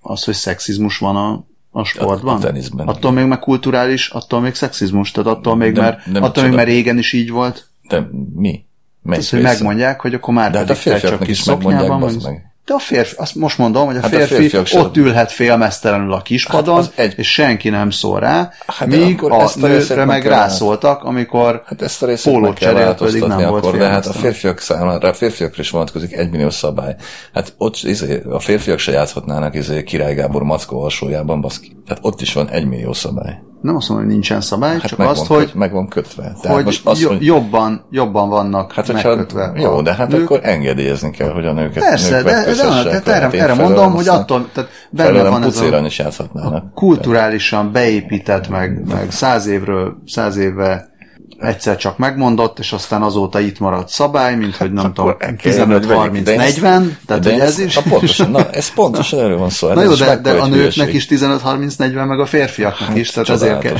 az, 0.00 0.24
hogy 0.24 0.34
szexizmus 0.34 0.98
van 0.98 1.16
a 1.16 1.44
a 1.78 1.84
sportban? 1.84 2.34
A, 2.34 2.38
a 2.38 2.40
teniszben. 2.40 2.86
Attól 2.86 3.12
még 3.12 3.24
meg 3.24 3.38
kulturális, 3.38 4.10
attól 4.10 4.40
még 4.40 4.54
szexizmus, 4.54 5.10
tehát 5.10 5.28
attól 5.28 5.56
még, 5.56 5.72
de, 5.72 5.80
mert, 5.80 6.12
de 6.12 6.18
attól 6.18 6.44
még, 6.44 6.52
mert 6.52 6.68
régen 6.68 6.98
is 6.98 7.12
így 7.12 7.30
volt. 7.30 7.68
De 7.88 8.08
mi? 8.34 8.64
Melyik 9.02 9.22
Az, 9.22 9.30
hogy 9.30 9.42
megmondják, 9.42 10.00
hogy 10.00 10.14
akkor 10.14 10.34
már 10.34 10.50
de 10.50 10.58
hát 10.58 10.70
a 10.70 10.74
férfiaknak 10.74 11.28
is 11.28 11.44
megmondják, 11.44 12.22
meg. 12.22 12.47
De 12.68 12.74
a 12.74 12.78
férfi, 12.78 13.14
azt 13.18 13.34
most 13.34 13.58
mondom, 13.58 13.86
hogy 13.86 13.96
a 13.96 14.00
Hát 14.00 14.14
a 14.14 14.18
férfi 14.26 14.60
sem. 14.64 14.80
ott 14.80 14.96
ülhet 14.96 15.32
félmeztelenül 15.32 16.12
a 16.12 16.22
kispadon, 16.22 16.76
Hát 16.82 16.92
egy- 16.94 17.14
és 17.16 17.32
senki 17.32 17.68
nem 17.68 17.90
szól 17.90 18.20
rá, 18.20 18.50
Hát 18.66 18.88
míg 18.88 19.22
a 19.22 19.40
ezt 19.42 19.62
a 19.62 19.66
nőkre 19.66 20.04
meg 20.04 20.20
kell 20.22 20.30
rászóltak, 20.30 21.04
amikor 21.04 21.62
Hát 21.66 21.82
ezt 21.82 22.02
a 22.02 22.06
Pólót 22.22 22.58
cserélt, 22.58 22.98
pedig 22.98 23.22
nem 23.22 23.48
volt 23.48 23.64
akkor, 23.64 23.78
de 23.78 23.88
hát 23.88 24.06
a 24.06 24.12
férfiak 24.12 24.60
számára, 24.60 25.08
a 25.08 25.12
férfiakra 25.12 25.62
is 25.62 25.70
vonatkozik 25.70 26.12
egy 26.12 26.30
millió 26.30 26.50
szabály. 26.50 26.96
Hát 27.34 27.54
ott 27.58 27.76
izé, 27.82 28.22
a 28.30 28.38
férfiak 28.40 28.78
se 28.78 28.92
játszhatnának 28.92 29.54
izé, 29.54 29.82
Király 29.82 30.14
Gábor 30.14 30.42
Mackó 30.42 30.82
alsójában, 30.82 31.40
baszki. 31.40 31.76
Tehát 31.86 32.02
ott 32.04 32.20
is 32.20 32.32
van 32.32 32.48
egy 32.48 32.66
millió 32.66 32.92
szabály. 32.92 33.38
Nem 33.60 33.76
azt 33.76 33.88
mondom, 33.88 34.06
hogy 34.06 34.14
nincsen 34.14 34.40
szabály, 34.40 34.72
Hát 34.72 34.86
csak 34.86 34.98
azt, 34.98 35.26
van, 35.26 35.38
hogy, 35.38 35.50
meg 35.54 35.72
van 35.72 35.88
kötve. 35.88 36.22
Tehát 36.42 36.56
hogy 36.56 36.64
most 36.64 36.86
azt, 36.86 37.04
hogy 37.04 37.24
jobban, 37.24 37.86
jobban 37.90 38.28
vannak 38.28 38.72
Hát, 38.72 38.86
hogyha, 38.86 39.08
megkötve. 39.08 39.52
jó, 39.56 39.82
de 39.82 39.94
hát 39.94 40.08
nők. 40.08 40.22
akkor 40.24 40.40
engedélyezni 40.42 41.10
kell, 41.10 41.30
hogy 41.30 41.46
a 41.46 41.52
nőket 41.52 41.82
Persze, 41.82 42.14
nők 42.14 42.24
de, 42.24 42.44
de, 42.44 42.54
de, 42.84 43.00
tehát 43.00 43.08
erre, 43.08 43.42
erre 43.42 43.54
mondom, 43.54 43.92
hogy 43.92 44.08
attól, 44.08 44.48
tehát 44.52 44.70
benne 44.90 45.28
van 45.28 45.42
ez 45.42 45.60
a, 45.60 45.78
is 45.84 45.98
a 45.98 46.70
kulturálisan 46.74 47.72
beépített, 47.72 48.48
meg, 48.48 48.82
meg 48.88 49.10
száz 49.10 49.46
évről, 49.46 49.96
száz 50.06 50.36
évve 50.36 50.96
egyszer 51.40 51.76
csak 51.76 51.98
megmondott, 51.98 52.58
és 52.58 52.72
aztán 52.72 53.02
azóta 53.02 53.40
itt 53.40 53.58
maradt 53.58 53.88
szabály, 53.88 54.36
mint 54.36 54.56
hogy 54.56 54.72
nem 54.72 54.92
tudom, 54.92 55.16
15, 55.42 55.84
hogy 55.84 55.96
30, 55.96 56.24
de 56.24 56.32
ezt- 56.40 56.60
40, 56.60 56.98
tehát 57.06 57.22
de 57.22 57.30
hogy 57.32 57.40
ezt- 57.40 57.58
ez 57.58 57.64
is. 57.64 57.74
Na, 57.74 57.82
pontosan, 57.88 58.30
na, 58.30 58.50
ez 58.50 58.72
pontosan 58.74 59.18
erről 59.20 59.38
van 59.38 59.50
szó. 59.50 59.68
Na 59.72 59.82
ez 59.82 59.88
jó, 59.98 60.06
de, 60.06 60.16
de 60.16 60.30
a 60.30 60.46
nőknek 60.46 60.52
hülyeség. 60.52 60.94
is 60.94 61.06
15, 61.06 61.40
30, 61.40 61.76
40, 61.76 62.06
meg 62.06 62.20
a 62.20 62.26
férfiaknak 62.26 62.96
is, 62.96 63.10
tehát 63.10 63.28
ezért 63.28 63.58
kell. 63.60 63.76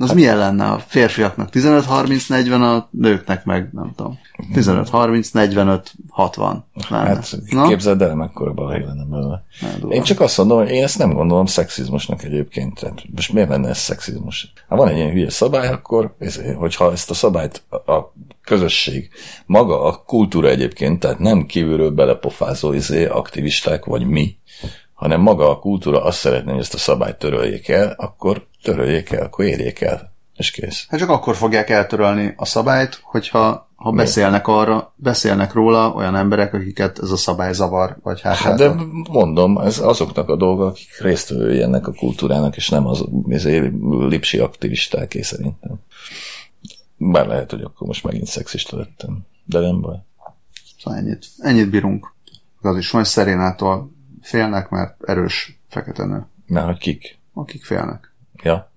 Az 0.00 0.12
milyen 0.12 0.38
lenne 0.38 0.66
a 0.66 0.78
férfiaknak 0.78 1.50
15, 1.50 1.84
30, 1.84 2.26
40, 2.26 2.62
a 2.62 2.88
nőknek 2.90 3.44
meg 3.44 3.68
nem 3.72 3.92
tudom. 3.96 4.18
15, 4.52 4.88
30, 4.88 5.30
45, 5.30 5.92
60 6.08 6.64
lenne. 6.88 7.06
Hát 7.06 7.36
Na? 7.50 7.68
képzeld 7.68 8.02
el, 8.02 8.14
mekkora 8.14 8.52
balhé 8.52 8.84
lenne 8.84 9.04
belőle. 9.04 9.44
Én 9.88 10.02
csak 10.02 10.20
azt 10.20 10.38
mondom, 10.38 10.58
hogy 10.58 10.70
én 10.70 10.82
ezt 10.82 10.98
nem 10.98 11.12
gondolom 11.12 11.46
szexizmusnak 11.46 12.22
egyébként. 12.22 12.80
Tehát 12.80 13.02
most 13.14 13.32
miért 13.32 13.48
lenne 13.48 13.68
ez 13.68 13.78
szexizmus? 13.78 14.52
Ha 14.68 14.76
van 14.76 14.88
egy 14.88 14.96
ilyen 14.96 15.10
hülye 15.10 15.30
szabály, 15.30 15.68
akkor 15.68 16.16
hogyha 16.56 16.92
ezt 16.92 17.10
a 17.10 17.14
szabályt 17.14 17.62
a, 17.68 17.92
a 17.92 18.12
közösség, 18.42 19.10
maga 19.46 19.82
a 19.82 20.02
kultúra 20.06 20.48
egyébként, 20.48 21.00
tehát 21.00 21.18
nem 21.18 21.46
kívülről 21.46 21.90
belepofázó 21.90 22.72
izé, 22.72 23.06
aktivisták 23.06 23.84
vagy 23.84 24.06
mi, 24.06 24.36
hanem 25.00 25.20
maga 25.20 25.50
a 25.50 25.58
kultúra 25.58 26.04
azt 26.04 26.18
szeretné, 26.18 26.50
hogy 26.50 26.60
ezt 26.60 26.74
a 26.74 26.78
szabályt 26.78 27.16
töröljék 27.16 27.68
el, 27.68 27.94
akkor 27.96 28.46
töröljék 28.62 29.10
el, 29.10 29.22
akkor 29.22 29.44
érjék 29.44 29.80
el, 29.80 30.12
és 30.36 30.50
kész. 30.50 30.86
Hát 30.88 31.00
csak 31.00 31.08
akkor 31.08 31.36
fogják 31.36 31.70
eltörölni 31.70 32.34
a 32.36 32.44
szabályt, 32.44 33.00
hogyha 33.02 33.68
ha 33.74 33.90
beszélnek 33.90 34.46
arra, 34.46 34.94
beszélnek 34.96 35.52
róla 35.52 35.92
olyan 35.92 36.16
emberek, 36.16 36.54
akiket 36.54 36.98
ez 36.98 37.10
a 37.10 37.16
szabály 37.16 37.52
zavar, 37.52 37.96
vagy 38.02 38.20
hát, 38.20 38.36
Hát 38.36 38.56
de 38.56 38.74
mondom, 39.10 39.58
ez 39.58 39.78
azoknak 39.78 40.28
a 40.28 40.36
dolgok, 40.36 40.68
akik 40.68 41.00
résztvevői 41.00 41.62
ennek 41.62 41.86
a 41.86 41.92
kultúrának, 41.92 42.56
és 42.56 42.68
nem 42.68 42.86
az 42.86 43.04
ezért 43.28 43.72
lipsi 43.90 44.38
aktivistáké 44.38 45.22
szerintem. 45.22 45.74
Bár 46.96 47.26
lehet, 47.26 47.50
hogy 47.50 47.62
akkor 47.62 47.86
most 47.86 48.04
megint 48.04 48.26
szexista 48.26 48.76
lettem. 48.76 49.18
De 49.44 49.58
nem 49.58 49.80
baj. 49.80 49.96
Szóval 50.82 50.98
ennyit, 50.98 51.26
ennyit 51.38 51.70
bírunk. 51.70 52.14
Az 52.60 52.76
is 52.76 52.90
van, 52.90 53.04
Szerénától 53.04 53.98
félnek, 54.30 54.68
mert 54.68 55.02
erős 55.02 55.60
fekete 55.68 56.04
nő. 56.04 56.26
Mert 56.46 56.66
hogy 56.66 56.78
kik? 56.78 57.18
Akik 57.34 57.64
félnek. 57.64 58.12
Ja. 58.42 58.70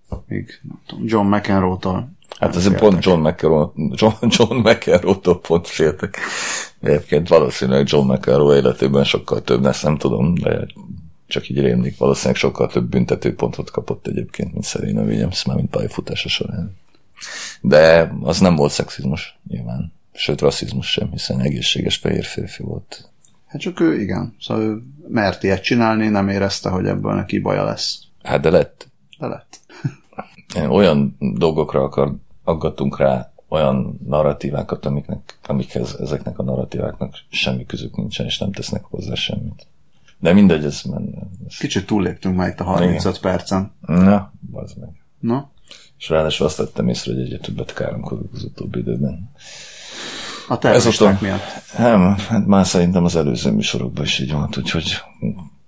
Tudom, 0.85 1.03
John 1.05 1.27
McEnroe-tól 1.27 2.11
Hát 2.39 2.55
ez 2.55 2.75
pont 2.75 3.03
John 3.05 3.27
McEnroe, 3.27 3.71
John, 3.75 4.13
John 4.27 4.55
McEnroe-tól 4.55 5.39
pont 5.39 5.67
féltek. 5.67 6.17
Egyébként 6.81 7.27
valószínűleg 7.27 7.87
John 7.89 8.11
McEnroe 8.11 8.55
életében 8.55 9.03
sokkal 9.03 9.41
több 9.41 9.63
lesz, 9.63 9.81
nem 9.81 9.97
tudom, 9.97 10.33
de 10.33 10.67
csak 11.27 11.49
így 11.49 11.59
rémlik, 11.59 11.97
valószínűleg 11.97 12.35
sokkal 12.35 12.67
több 12.67 12.89
büntetőpontot 12.89 13.71
kapott 13.71 14.07
egyébként, 14.07 14.51
mint 14.51 14.65
Serena 14.65 15.01
Williams, 15.01 15.45
már 15.45 15.55
mint 15.55 15.69
pályafutása 15.69 16.29
során. 16.29 16.77
De 17.61 18.13
az 18.21 18.39
nem 18.39 18.55
volt 18.55 18.71
szexizmus, 18.71 19.39
nyilván. 19.47 19.93
Sőt, 20.13 20.41
rasszizmus 20.41 20.91
sem, 20.91 21.11
hiszen 21.11 21.39
egészséges 21.39 21.95
fehér 21.95 22.23
férfi 22.23 22.63
volt. 22.63 23.09
Hát 23.53 23.61
csak 23.61 23.79
ő, 23.79 23.99
igen. 23.99 24.35
Szóval 24.39 24.63
ő 24.63 24.81
mert 25.07 25.43
ilyet 25.43 25.63
csinálni, 25.63 26.07
nem 26.07 26.29
érezte, 26.29 26.69
hogy 26.69 26.85
ebből 26.85 27.13
neki 27.13 27.39
baja 27.39 27.63
lesz. 27.63 27.99
Hát 28.23 28.41
de 28.41 28.49
lett. 28.49 28.87
De 29.19 29.27
lett. 29.27 29.59
Olyan 30.77 31.17
dolgokra 31.19 31.83
akar, 31.83 32.15
aggatunk 32.43 32.97
rá, 32.97 33.31
olyan 33.47 33.99
narratívákat, 34.05 34.85
amiknek, 34.85 35.37
amikhez 35.47 35.95
ezeknek 35.99 36.39
a 36.39 36.43
narratíváknak 36.43 37.15
semmi 37.29 37.65
közük 37.65 37.95
nincsen, 37.95 38.25
és 38.25 38.37
nem 38.37 38.51
tesznek 38.51 38.83
hozzá 38.83 39.13
semmit. 39.13 39.67
De 40.19 40.33
mindegy, 40.33 40.65
ez 40.65 40.81
menne. 40.81 41.27
Ez... 41.47 41.57
Kicsit 41.57 41.85
túlléptünk 41.85 42.35
már 42.35 42.47
itt 42.49 42.59
a 42.59 42.63
35 42.63 43.19
percen. 43.19 43.71
Na, 43.85 44.33
bazd 44.51 44.77
meg. 44.79 44.89
Na, 45.19 45.51
És 45.97 46.09
ráadásul 46.09 46.45
azt 46.45 46.57
tettem 46.57 46.89
észre, 46.89 47.13
hogy 47.13 47.21
egyre 47.21 47.37
többet 47.37 47.73
káromkodok 47.73 48.33
az 48.33 48.43
utóbbi 48.43 48.79
időben. 48.79 49.31
A 50.47 50.57
terroristák 50.57 51.21
miatt. 51.21 51.41
Nem, 51.77 52.15
hát 52.29 52.45
már 52.45 52.65
szerintem 52.65 53.03
az 53.03 53.15
előző 53.15 53.51
műsorokban 53.51 54.03
is 54.03 54.19
így 54.19 54.31
volt, 54.31 54.57
úgyhogy 54.57 55.01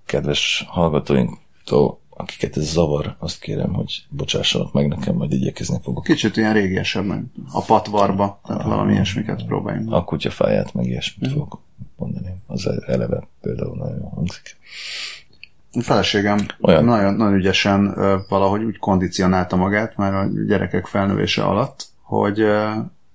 kedves 0.06 0.64
hallgatóinktól, 0.68 2.00
akiket 2.10 2.56
ez 2.56 2.72
zavar, 2.72 3.16
azt 3.18 3.40
kérem, 3.40 3.72
hogy 3.72 4.06
bocsássanak 4.08 4.72
meg 4.72 4.88
nekem, 4.88 5.14
majd 5.14 5.32
igyekezni 5.32 5.78
fogok. 5.82 6.04
Kicsit 6.04 6.36
ilyen 6.36 6.52
régiesebb, 6.52 7.04
meg 7.04 7.24
a 7.52 7.62
patvarba, 7.62 8.40
tehát 8.46 8.62
valami 8.62 8.92
ilyesmiket 8.92 9.44
próbáljunk. 9.44 9.92
A 9.92 10.04
kutyafáját, 10.04 10.74
meg 10.74 10.86
ilyesmit 10.86 11.30
fogok 11.30 11.60
mondani. 11.96 12.34
Az 12.46 12.68
eleve 12.86 13.28
például 13.40 13.76
nagyon 13.76 13.98
jól 13.98 14.12
hangzik. 14.14 14.56
A 15.72 15.82
feleségem 15.82 16.46
Olyan. 16.60 16.84
Nagyon, 16.84 17.14
nagyon 17.14 17.34
ügyesen 17.34 17.94
valahogy 18.28 18.62
úgy 18.62 18.78
kondicionálta 18.78 19.56
magát 19.56 19.96
már 19.96 20.14
a 20.14 20.28
gyerekek 20.46 20.86
felnövése 20.86 21.42
alatt, 21.44 21.86
hogy, 22.02 22.44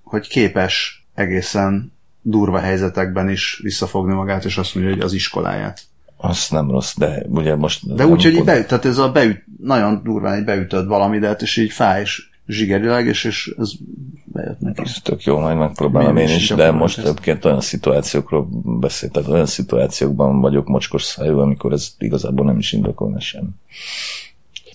hogy 0.04 0.28
képes 0.28 1.01
egészen 1.22 1.92
durva 2.22 2.60
helyzetekben 2.60 3.30
is 3.30 3.60
visszafogni 3.64 4.14
magát, 4.14 4.46
és 4.46 4.58
azt 4.58 4.76
mondja, 4.76 4.94
hogy 4.94 5.04
az 5.04 5.14
iskoláját. 5.14 5.82
Az 6.18 6.48
nem 6.50 6.72
rossz, 6.72 6.94
de 6.98 7.24
ugye 7.28 7.56
most... 7.56 7.96
De 7.96 8.06
úgy, 8.06 8.24
hogy 8.24 8.34
így 8.34 8.44
beüt, 8.44 8.68
tehát 8.68 8.86
ez 8.86 8.98
a 8.98 9.12
beüt, 9.12 9.44
nagyon 9.62 10.02
durván 10.04 10.34
egy 10.34 10.44
beütött 10.44 10.88
valami, 10.88 11.20
de 11.20 11.28
hát 11.28 11.42
és 11.42 11.58
így 11.58 11.72
fáj, 11.72 12.02
és 12.02 12.30
zsigerileg, 12.48 13.06
és, 13.06 13.24
és 13.24 13.54
ez 13.58 13.72
bejött 14.24 14.60
neki. 14.60 14.82
Ez 14.82 14.96
tök 15.04 15.24
jó, 15.24 15.40
majd 15.40 15.58
megpróbálom 15.58 16.14
Milyen 16.14 16.30
én 16.30 16.36
is 16.36 16.42
is, 16.42 16.56
de 16.56 16.72
most 16.72 16.98
egyébként 16.98 17.46
olyan 17.46 17.62
szituációkról 17.62 18.48
beszélt, 18.80 19.12
tehát 19.12 19.30
olyan 19.30 19.46
szituációkban 19.46 20.42
vagyok 20.42 20.68
mocskos 20.68 21.04
szájú, 21.04 21.40
amikor 21.40 21.72
ez 21.72 21.96
igazából 21.98 22.46
nem 22.46 22.58
is 22.58 22.72
indokolna 22.72 23.20
sem. 23.20 23.50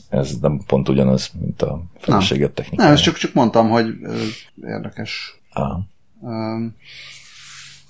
Ez 0.09 0.31
nem 0.41 0.61
pont 0.67 0.89
ugyanaz, 0.89 1.31
mint 1.41 1.63
a 1.63 1.83
feleséget 1.99 2.51
technikája. 2.51 2.89
Nem, 2.89 2.97
ezt 2.97 3.05
csak, 3.05 3.17
csak 3.17 3.35
mondtam, 3.35 3.69
hogy 3.69 3.87
érdekes. 4.63 5.39
Á, 5.53 5.63
Ö, 6.27 6.57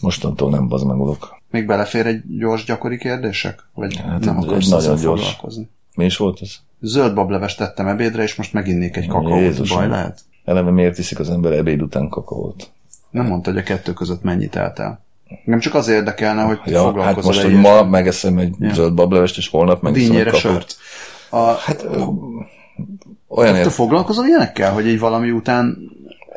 mostantól 0.02 0.50
nem 0.50 0.68
bazmegolok. 0.68 1.34
még 1.50 1.66
belefér 1.66 2.06
egy 2.06 2.22
gyors, 2.38 2.64
gyakori 2.64 2.98
kérdések? 2.98 3.64
Vagy 3.74 3.96
Hát 3.96 4.06
hát 4.06 4.24
nem 4.24 4.36
egy- 4.36 4.44
akarsz 4.44 4.64
egy 4.64 4.70
nagyon 4.70 4.96
gyors. 5.00 5.20
foglalkozni? 5.22 5.68
Mi 5.94 6.04
is 6.04 6.16
volt 6.16 6.38
ez? 6.42 6.50
Zöld 6.80 7.14
bablevest 7.14 7.58
tettem 7.58 7.86
ebédre, 7.86 8.22
és 8.22 8.34
most 8.34 8.52
meginnék 8.52 8.96
egy 8.96 9.06
kakaót. 9.06 9.38
Jézusom. 9.40 9.78
Baj 9.78 9.88
lehet? 9.88 10.20
Eleve 10.44 10.70
miért 10.70 10.98
iszik 10.98 11.18
az 11.18 11.30
ember 11.30 11.52
ebéd 11.52 11.82
után 11.82 12.08
kakaót? 12.08 12.70
Nem 13.10 13.26
mondta, 13.26 13.50
hogy 13.50 13.58
a 13.58 13.62
kettő 13.62 13.92
között 13.92 14.22
mennyit 14.22 14.56
eltel. 14.56 15.04
Nem 15.44 15.58
csak 15.58 15.74
az 15.74 15.88
érdekelne, 15.88 16.42
hogy 16.42 16.60
te 16.62 16.70
Ja, 16.70 16.76
hát 16.78 16.86
foglalkozol 16.86 17.32
most, 17.32 17.42
hogy 17.44 17.54
ma 17.54 17.82
megeszem 17.84 18.38
egy 18.38 18.54
Ja. 18.58 18.74
zöld 18.74 18.94
bablevest, 18.94 19.36
és 19.36 19.48
holnap 19.48 19.82
megiszom 19.82 20.06
egy 20.06 20.12
Dinnyére 20.16 20.30
kakaót. 20.30 20.52
sört. 20.54 20.76
A, 21.30 21.52
hát, 21.52 21.86
Olyan 23.28 23.52
te 23.52 23.58
ért, 23.58 23.72
foglalkozol 23.72 24.24
ilyenekkel, 24.26 24.72
hogy 24.72 24.86
így 24.86 24.98
valami 24.98 25.30
után, 25.30 25.78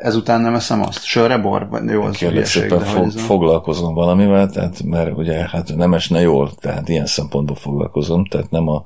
ezután 0.02 0.40
nem 0.40 0.54
eszem 0.54 0.82
azt? 0.82 1.04
Sörre 1.04 1.38
bor? 1.38 1.68
Jó, 1.86 2.02
az 2.02 2.16
kérlek 2.16 2.46
szépen 2.46 2.80
fog, 2.80 3.06
ez 3.06 3.20
foglalkozom 3.20 3.94
valamivel, 3.94 4.50
tehát, 4.50 4.82
mert 4.82 5.16
ugye 5.16 5.48
hát 5.48 5.76
nem 5.76 5.94
esne 5.94 6.20
jól, 6.20 6.52
tehát 6.60 6.88
ilyen 6.88 7.06
szempontból 7.06 7.56
foglalkozom, 7.56 8.24
tehát 8.24 8.50
nem 8.50 8.68
a 8.68 8.82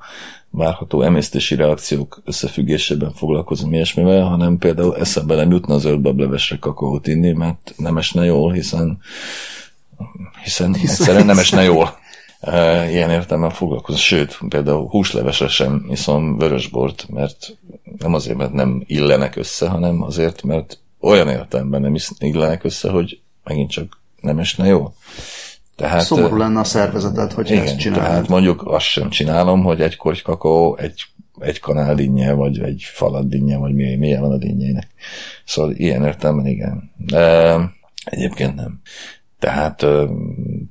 várható 0.51 1.03
emésztési 1.03 1.55
reakciók 1.55 2.22
összefüggésében 2.24 3.12
foglalkozom 3.12 3.72
ilyesmivel, 3.72 4.22
hanem 4.22 4.59
például 4.59 4.97
eszembe 4.97 5.34
nem 5.34 5.51
jutna 5.51 5.78
zöld 5.78 6.01
bablevesre 6.01 6.57
kakaót 6.59 7.07
inni, 7.07 7.32
mert 7.32 7.74
nem 7.76 7.97
esne 7.97 8.24
jól, 8.24 8.53
hiszen 8.53 8.99
hiszen, 10.43 10.74
hiszen 10.74 10.99
egyszerűen 10.99 11.26
nem 11.26 11.39
esne 11.39 11.62
jól. 11.62 11.99
Ilyen 12.91 13.11
értelemben 13.11 13.51
foglalkozom. 13.51 14.01
Sőt, 14.01 14.39
például 14.49 14.89
húslevesre 14.89 15.49
sem 15.49 15.86
iszom 15.91 16.39
vörösbort, 16.39 17.07
mert 17.09 17.57
nem 17.99 18.14
azért, 18.14 18.36
mert 18.36 18.53
nem 18.53 18.82
illenek 18.86 19.36
össze, 19.36 19.68
hanem 19.68 20.03
azért, 20.03 20.43
mert 20.43 20.78
olyan 21.05 21.28
értelemben 21.28 21.80
nem 21.80 21.94
is 21.94 22.11
illenek 22.18 22.64
össze, 22.64 22.90
hogy 22.90 23.20
megint 23.44 23.70
csak 23.70 24.00
nem 24.20 24.38
esne 24.38 24.66
jól. 24.66 24.94
Tehát, 25.76 26.05
Szomorú 26.05 26.36
lenne 26.36 26.61
a 26.61 26.64
szervezeted, 26.64 27.32
hogy 27.32 27.50
igen, 27.50 27.62
ezt 27.62 27.78
csinálod. 27.78 28.05
tehát 28.05 28.28
mondjuk 28.28 28.62
azt 28.66 28.84
sem 28.84 29.11
csinálom, 29.11 29.62
hogy 29.62 29.80
egy 29.80 29.96
korty 29.96 30.22
kakaó, 30.22 30.76
egy, 30.76 31.05
egy 31.38 31.61
kanál 31.61 31.94
dinnye, 31.94 32.32
vagy 32.32 32.59
egy 32.59 32.82
falat 32.82 33.28
dinnye, 33.28 33.57
vagy 33.57 33.74
mi, 33.74 33.96
milyen 33.96 34.20
van 34.20 34.32
a 34.32 34.36
dinnyének. 34.36 34.88
Szóval 35.44 35.72
ilyen 35.72 36.05
értelemben 36.05 36.46
igen. 36.46 36.90
De 36.96 37.57
egyébként 38.05 38.55
nem. 38.55 38.80
Tehát 39.38 39.86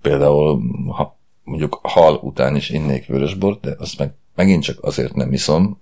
például 0.02 0.62
ha 0.88 1.20
mondjuk 1.44 1.80
hal 1.84 2.20
után 2.22 2.56
is 2.56 2.70
innék 2.70 3.06
vörösbort, 3.06 3.62
de 3.62 3.76
azt 3.78 4.00
meg 4.00 4.14
megint 4.36 4.64
csak 4.64 4.84
azért 4.84 5.14
nem 5.14 5.34
iszom, 5.34 5.82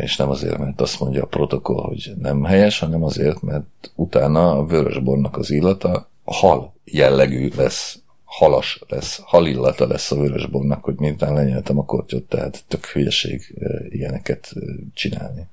és 0.00 0.16
nem 0.16 0.30
azért, 0.30 0.58
mert 0.58 0.80
azt 0.80 1.00
mondja 1.00 1.22
a 1.22 1.26
protokoll, 1.26 1.82
hogy 1.82 2.12
nem 2.18 2.44
helyes, 2.44 2.78
hanem 2.78 3.04
azért, 3.04 3.42
mert 3.42 3.90
utána 3.94 4.50
a 4.50 4.66
vörösbornak 4.66 5.36
az 5.36 5.50
illata 5.50 6.08
hal 6.24 6.74
jellegű 6.84 7.50
lesz, 7.56 7.98
halas 8.24 8.80
lesz, 8.88 9.20
halillata 9.24 9.86
lesz 9.86 10.10
a 10.10 10.16
vörösbornak, 10.16 10.84
hogy 10.84 10.98
miután 10.98 11.34
lenyeltem 11.34 11.78
a 11.78 11.84
kortyot, 11.84 12.28
tehát 12.28 12.64
tök 12.68 12.86
hülyeség 12.86 13.54
ilyeneket 13.88 14.52
csinálni. 14.94 15.48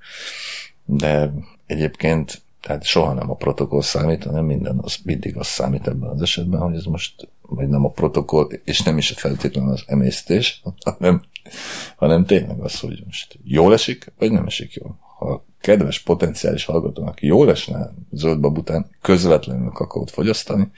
De 0.85 1.33
egyébként 1.65 2.41
tehát 2.65 2.83
soha 2.83 3.13
nem 3.13 3.29
a 3.29 3.35
protokoll 3.35 3.81
számít, 3.81 4.23
hanem 4.23 4.45
minden 4.45 4.79
az 4.81 4.97
mindig 5.03 5.37
az 5.37 5.47
számít 5.47 5.87
ebben 5.87 6.09
az 6.09 6.21
esetben, 6.21 6.59
hogy 6.59 6.75
ez 6.75 6.83
most 6.83 7.27
vagy 7.41 7.67
nem 7.67 7.85
a 7.85 7.89
protokoll, 7.89 8.47
és 8.63 8.81
nem 8.81 8.97
is 8.97 9.13
feltétlenül 9.15 9.71
az 9.71 9.83
emésztés, 9.87 10.61
hanem, 10.83 11.21
hanem 11.95 12.25
tényleg 12.25 12.59
az, 12.59 12.79
hogy 12.79 13.01
most 13.05 13.39
jól 13.43 13.73
esik, 13.73 14.13
vagy 14.17 14.31
nem 14.31 14.45
esik 14.45 14.73
jól. 14.73 14.97
Ha 15.17 15.45
kedves 15.61 15.99
potenciális 15.99 16.65
hallgatónak 16.65 17.21
jól 17.21 17.49
esne 17.49 17.93
zöld 18.11 18.45
után 18.45 18.89
közvetlenül 19.01 19.69
kakaót 19.69 20.11
fogyasztani, 20.11 20.71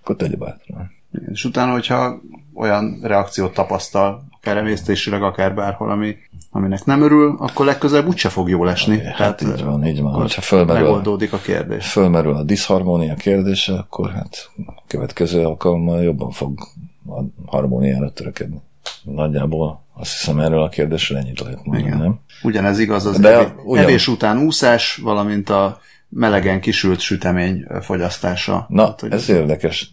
akkor 0.00 0.16
tegye 0.16 0.36
bátran. 0.36 0.90
És 1.32 1.44
utána, 1.44 1.72
hogyha 1.72 2.20
olyan 2.54 3.00
reakciót 3.02 3.54
tapasztal, 3.54 4.24
akár 4.30 4.56
emésztésileg, 4.56 5.22
akár 5.22 5.54
bárhol, 5.54 5.90
ami, 5.90 6.16
aminek 6.54 6.84
nem 6.84 7.02
örül, 7.02 7.36
akkor 7.38 7.66
legközelebb 7.66 8.06
úgyse 8.06 8.28
fog 8.28 8.48
jól 8.48 8.70
esni. 8.70 8.98
Hát 8.98 9.16
Tehát, 9.16 9.42
így 9.42 9.64
van, 9.64 9.86
így 9.86 10.00
van. 10.00 10.12
Hogyha 10.12 10.40
fölmerül, 10.40 10.82
megoldódik 10.82 11.32
a 11.32 11.38
kérdés. 11.38 11.86
Fölmerül 11.86 12.34
a 12.34 12.42
diszharmónia 12.42 13.14
kérdése, 13.14 13.72
akkor 13.72 14.10
hát 14.10 14.50
következő 14.86 15.44
alkalommal 15.44 16.02
jobban 16.02 16.30
fog 16.30 16.58
a 17.06 17.20
harmóniára 17.46 18.10
törekedni. 18.12 18.60
Nagyjából 19.02 19.82
azt 19.94 20.10
hiszem 20.12 20.38
erről 20.38 20.62
a 20.62 20.68
kérdésről 20.68 21.18
ennyit 21.18 21.40
lehet 21.40 21.64
mondani, 21.64 21.86
Igen. 21.86 21.98
nem? 21.98 22.20
Ugyanez 22.42 22.78
igaz 22.78 23.06
az 23.06 23.18
De 23.18 23.28
evés, 23.28 23.48
ugyan... 23.64 23.84
evés 23.84 24.08
után 24.08 24.38
úszás, 24.38 24.96
valamint 24.96 25.50
a 25.50 25.80
melegen 26.14 26.60
kisült 26.60 27.00
sütemény 27.00 27.64
fogyasztása. 27.80 28.66
Na, 28.68 28.84
hát, 28.84 29.00
hogy 29.00 29.12
ez 29.12 29.28
érdekes. 29.28 29.92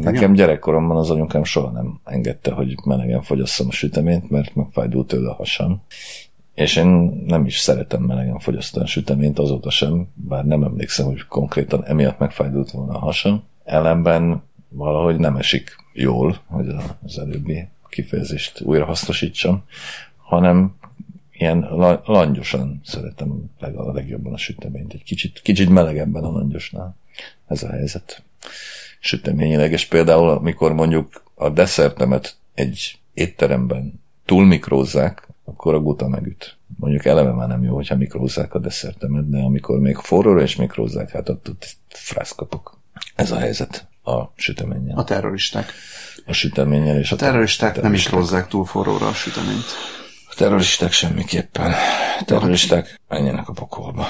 Nekem 0.00 0.32
gyerekkoromban 0.32 0.96
az 0.96 1.10
anyukám 1.10 1.44
soha 1.44 1.70
nem 1.70 2.00
engedte, 2.04 2.52
hogy 2.52 2.74
melegen 2.84 3.22
fogyasszam 3.22 3.66
a 3.68 3.72
süteményt, 3.72 4.30
mert 4.30 4.54
megfájdult 4.54 5.06
tőle 5.06 5.30
a 5.30 5.34
hasam. 5.34 5.82
És 6.54 6.76
én 6.76 6.86
nem 7.26 7.44
is 7.46 7.58
szeretem 7.58 8.02
melegen 8.02 8.38
fogyasztani 8.38 8.84
a 8.84 8.88
süteményt 8.88 9.38
azóta 9.38 9.70
sem, 9.70 10.08
bár 10.14 10.44
nem 10.44 10.62
emlékszem, 10.62 11.06
hogy 11.06 11.26
konkrétan 11.26 11.84
emiatt 11.84 12.18
megfájdult 12.18 12.70
volna 12.70 12.92
a 12.92 12.98
hasam. 12.98 13.42
Ellenben 13.64 14.42
valahogy 14.68 15.18
nem 15.18 15.36
esik 15.36 15.76
jól, 15.92 16.36
hogy 16.46 16.66
az 17.04 17.18
előbbi 17.18 17.68
kifejezést 17.88 18.60
újra 18.60 18.84
hasznosítsam, 18.84 19.62
hanem 20.16 20.76
ilyen 21.38 21.68
langyosan 22.04 22.80
szeretem 22.84 23.50
a 23.58 23.92
legjobban 23.92 24.32
a 24.32 24.38
süteményt. 24.38 24.92
Egy 24.92 25.02
kicsit, 25.02 25.40
kicsit 25.42 25.68
melegebben 25.68 26.24
a 26.24 26.30
langyosnál. 26.30 26.96
Ez 27.46 27.62
a 27.62 27.70
helyzet. 27.70 28.22
Süteményileg, 29.00 29.72
és 29.72 29.84
például 29.84 30.28
amikor 30.28 30.72
mondjuk 30.72 31.22
a 31.34 31.48
desszertemet 31.48 32.36
egy 32.54 32.98
étteremben 33.14 34.00
túlmikrózzák, 34.24 35.28
akkor 35.44 35.74
a 35.74 35.80
guta 35.80 36.08
megüt. 36.08 36.56
Mondjuk 36.76 37.04
eleve 37.04 37.32
már 37.32 37.48
nem 37.48 37.62
jó, 37.62 37.74
hogyha 37.74 37.96
mikrózzák 37.96 38.54
a 38.54 38.58
desszertemet, 38.58 39.30
de 39.30 39.38
amikor 39.38 39.80
még 39.80 39.96
forróra 39.96 40.42
is 40.42 40.56
mikrózzák, 40.56 41.10
hát 41.10 41.28
ott, 41.28 41.48
ott 41.48 41.76
frász 41.88 42.34
kapok. 42.34 42.78
Ez 43.14 43.30
a 43.30 43.38
helyzet 43.38 43.86
a 44.04 44.32
süteménnyel. 44.34 44.98
A 44.98 45.04
terroristák. 45.04 45.72
A 46.26 46.32
süteménnyel 46.32 46.98
és 46.98 47.10
a, 47.10 47.14
a 47.14 47.18
terroristák, 47.18 47.72
terroristák 47.72 47.82
nem 47.82 47.90
mikrózzák 47.90 48.48
túl 48.48 48.64
forróra 48.64 49.06
a 49.06 49.12
süteményt. 49.12 49.97
Terroristák 50.38 50.92
semmiképpen. 50.92 51.72
Terroristák 52.24 53.00
menjenek 53.08 53.48
a 53.48 53.52
pokolba. 53.52 54.06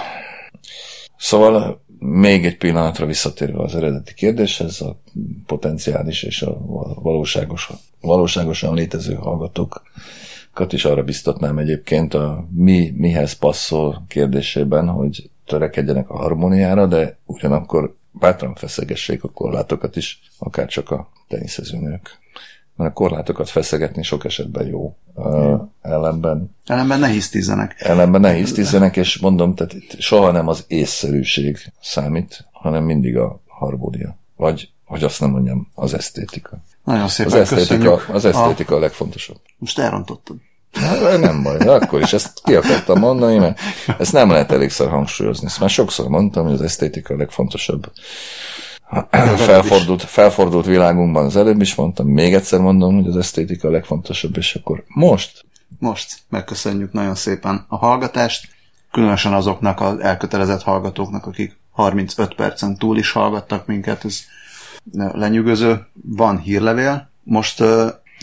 Szóval 1.17 1.85
még 1.99 2.45
egy 2.45 2.57
pillanatra 2.57 3.07
visszatérve 3.07 3.63
az 3.63 3.75
eredeti 3.75 4.15
kérdéshez, 4.15 4.81
a 4.81 5.01
potenciális 5.47 6.23
és 6.23 6.43
a 6.43 6.59
valóságos, 7.03 7.71
valóságosan 8.01 8.75
létező 8.75 9.15
hallgatókat 9.15 10.73
is 10.73 10.85
arra 10.85 11.03
biztatnám 11.03 11.59
egyébként 11.59 12.15
a 12.15 12.49
mi 12.55 12.93
mihez 12.97 13.33
passzol 13.33 14.05
kérdésében, 14.09 14.89
hogy 14.89 15.31
törekedjenek 15.47 16.11
a 16.11 16.17
harmóniára, 16.17 16.87
de 16.87 17.19
ugyanakkor 17.25 17.95
bátran 18.13 18.55
feszegessék 18.55 19.25
a 19.25 19.29
korlátokat 19.29 19.97
is, 19.97 20.21
akár 20.39 20.67
csak 20.67 20.91
a 20.91 21.11
teniszezőnők 21.29 22.19
mert 22.79 22.91
a 22.91 22.93
korlátokat 22.93 23.49
feszegetni 23.49 24.03
sok 24.03 24.25
esetben 24.25 24.67
jó. 24.67 24.97
Uh, 25.15 25.61
ellenben... 25.83 26.57
Ellenben 26.67 27.01
ne 27.01 27.09
hisztizzenek. 27.09 27.75
Ellenben 27.79 28.21
ne 28.21 28.33
hisztizzenek, 28.33 28.97
és 28.97 29.19
mondom, 29.19 29.55
tehát 29.55 29.73
itt 29.73 30.01
soha 30.01 30.31
nem 30.31 30.49
az 30.49 30.65
észszerűség 30.67 31.73
számít, 31.81 32.47
hanem 32.53 32.85
mindig 32.85 33.17
a 33.17 33.41
harmónia. 33.47 34.17
Vagy, 34.37 34.71
hogy 34.85 35.05
azt 35.05 35.21
nem 35.21 35.31
mondjam, 35.31 35.69
az 35.75 35.95
esztétika. 35.95 36.59
Nagyon 36.85 37.09
szépen 37.09 37.33
az 37.33 37.53
esztétika, 37.53 38.01
az 38.13 38.25
esztétika 38.25 38.75
a... 38.75 38.77
a 38.77 38.81
legfontosabb. 38.81 39.41
Most 39.59 39.79
elrontottad. 39.79 40.37
Na, 40.73 41.17
nem 41.17 41.43
baj, 41.43 41.59
de 41.59 41.71
akkor 41.71 42.01
is 42.01 42.13
ezt 42.13 42.41
ki 42.45 42.55
akartam 42.55 42.99
mondani, 42.99 43.39
mert 43.39 43.61
ezt 43.99 44.13
nem 44.13 44.31
lehet 44.31 44.53
elégszer 44.53 44.89
hangsúlyozni. 44.89 45.47
Ezt 45.47 45.61
már 45.61 45.71
sokszor 45.71 46.09
mondtam, 46.09 46.45
hogy 46.45 46.53
az 46.53 46.63
esztétika 46.63 47.15
a 47.15 47.17
legfontosabb 47.17 47.93
felfordult, 49.37 50.03
felfordult 50.03 50.67
világunkban 50.67 51.25
az 51.25 51.37
előbb 51.37 51.61
is 51.61 51.75
mondtam, 51.75 52.07
még 52.07 52.35
egyszer 52.35 52.61
mondom, 52.61 52.95
hogy 52.95 53.07
az 53.07 53.17
esztétika 53.17 53.69
a 53.69 53.71
legfontosabb, 53.71 54.37
és 54.37 54.55
akkor 54.55 54.85
most? 54.87 55.45
Most 55.79 56.19
megköszönjük 56.29 56.93
nagyon 56.93 57.15
szépen 57.15 57.65
a 57.69 57.77
hallgatást, 57.77 58.49
különösen 58.93 59.33
azoknak 59.33 59.81
az 59.81 59.99
elkötelezett 59.99 60.63
hallgatóknak, 60.63 61.27
akik 61.27 61.59
35 61.71 62.35
percen 62.35 62.77
túl 62.77 62.99
is 62.99 63.13
hallgattak 63.13 63.67
minket, 63.67 64.05
ez 64.05 64.21
lenyűgöző. 64.93 65.87
Van 65.93 66.39
hírlevél, 66.39 67.11
most 67.23 67.61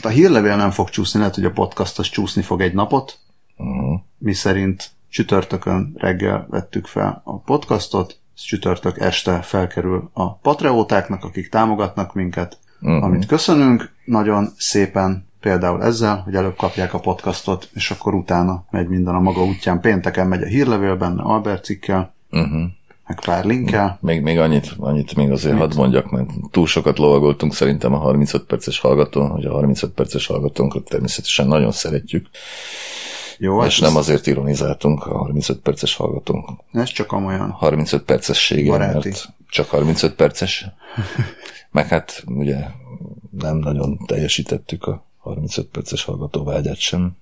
a 0.01 0.07
hírlevél 0.09 0.55
nem 0.55 0.71
fog 0.71 0.89
csúszni, 0.89 1.19
lehet, 1.19 1.35
hogy 1.35 1.45
a 1.45 1.51
podcast 1.51 1.99
az 1.99 2.09
csúszni 2.09 2.41
fog 2.41 2.61
egy 2.61 2.73
napot, 2.73 3.17
uh-huh. 3.57 3.99
mi 4.17 4.33
szerint 4.33 4.89
csütörtökön 5.09 5.93
reggel 5.97 6.45
vettük 6.49 6.85
fel 6.85 7.21
a 7.23 7.37
podcastot, 7.37 8.19
csütörtök 8.43 8.99
este 8.99 9.41
felkerül 9.41 10.09
a 10.13 10.33
patreótáknak, 10.33 11.23
akik 11.23 11.49
támogatnak 11.49 12.13
minket, 12.13 12.59
uh-huh. 12.81 13.03
amit 13.03 13.25
köszönünk 13.25 13.91
nagyon 14.05 14.49
szépen, 14.57 15.27
például 15.39 15.83
ezzel, 15.83 16.17
hogy 16.17 16.35
előbb 16.35 16.55
kapják 16.55 16.93
a 16.93 16.99
podcastot, 16.99 17.69
és 17.73 17.91
akkor 17.91 18.13
utána 18.13 18.65
megy 18.69 18.87
minden 18.87 19.15
a 19.15 19.19
maga 19.19 19.43
útján. 19.43 19.79
Pénteken 19.81 20.27
megy 20.27 20.41
a 20.41 20.45
hírlevél 20.45 20.95
benne 20.95 21.21
Albert 21.21 21.63
cikkel, 21.63 22.13
uh-huh. 22.31 22.61
meg 23.07 23.19
pár 23.25 23.45
linkkel. 23.45 23.97
Még, 24.01 24.21
még 24.21 24.39
annyit, 24.39 24.73
annyit 24.77 25.15
még 25.15 25.31
azért 25.31 25.57
hadd 25.57 25.75
mondjak, 25.75 26.11
mert 26.11 26.29
túl 26.51 26.67
sokat 26.67 26.97
lovagoltunk 26.97 27.53
szerintem 27.53 27.93
a 27.93 27.97
35 27.97 28.43
perces 28.43 28.79
hallgatón, 28.79 29.29
hogy 29.29 29.45
a 29.45 29.51
35 29.51 29.91
perces 29.91 30.27
hallgatónkat 30.27 30.83
természetesen 30.83 31.47
nagyon 31.47 31.71
szeretjük. 31.71 32.27
Jó, 33.37 33.63
és 33.63 33.79
hát 33.79 33.89
nem 33.89 33.97
azért 33.97 34.27
ironizáltunk 34.27 35.05
a 35.05 35.17
35 35.17 35.59
perces 35.59 35.95
hallgatónk. 35.95 36.49
Ez 36.71 36.89
csak 36.89 37.11
olyan. 37.11 37.49
35 37.51 38.03
percessége, 38.03 38.69
Baráti. 38.71 39.09
mert 39.09 39.33
csak 39.49 39.69
35 39.69 40.13
perces. 40.15 40.65
Meg 41.71 41.87
hát 41.87 42.23
ugye 42.27 42.57
nem 43.39 43.57
nagyon 43.57 43.97
teljesítettük 44.05 44.83
a 44.83 45.03
35 45.17 45.65
perces 45.65 46.03
hallgató 46.03 46.43
vágyát 46.43 46.79
sem, 46.79 47.17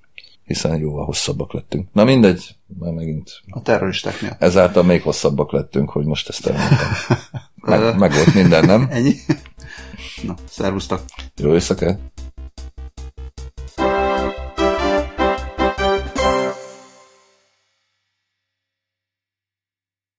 hiszen 0.45 0.79
jóval 0.79 1.05
hosszabbak 1.05 1.53
lettünk. 1.53 1.87
Na 1.91 2.03
mindegy, 2.03 2.55
már 2.79 2.91
megint. 2.91 3.41
A 3.49 3.61
terroristák 3.61 4.21
miatt. 4.21 4.41
Ezáltal 4.41 4.83
még 4.83 5.01
hosszabbak 5.01 5.51
lettünk, 5.51 5.89
hogy 5.89 6.05
most 6.05 6.29
ezt 6.29 6.47
elmondtam. 6.47 6.87
Meg, 7.65 7.97
meg 7.97 8.13
volt 8.13 8.33
minden, 8.33 8.65
nem? 8.65 8.87
Ennyi. 8.91 9.13
Na, 10.23 10.35
szervusztok. 10.49 11.01
Jó 11.35 11.53
éjszakát. 11.53 11.99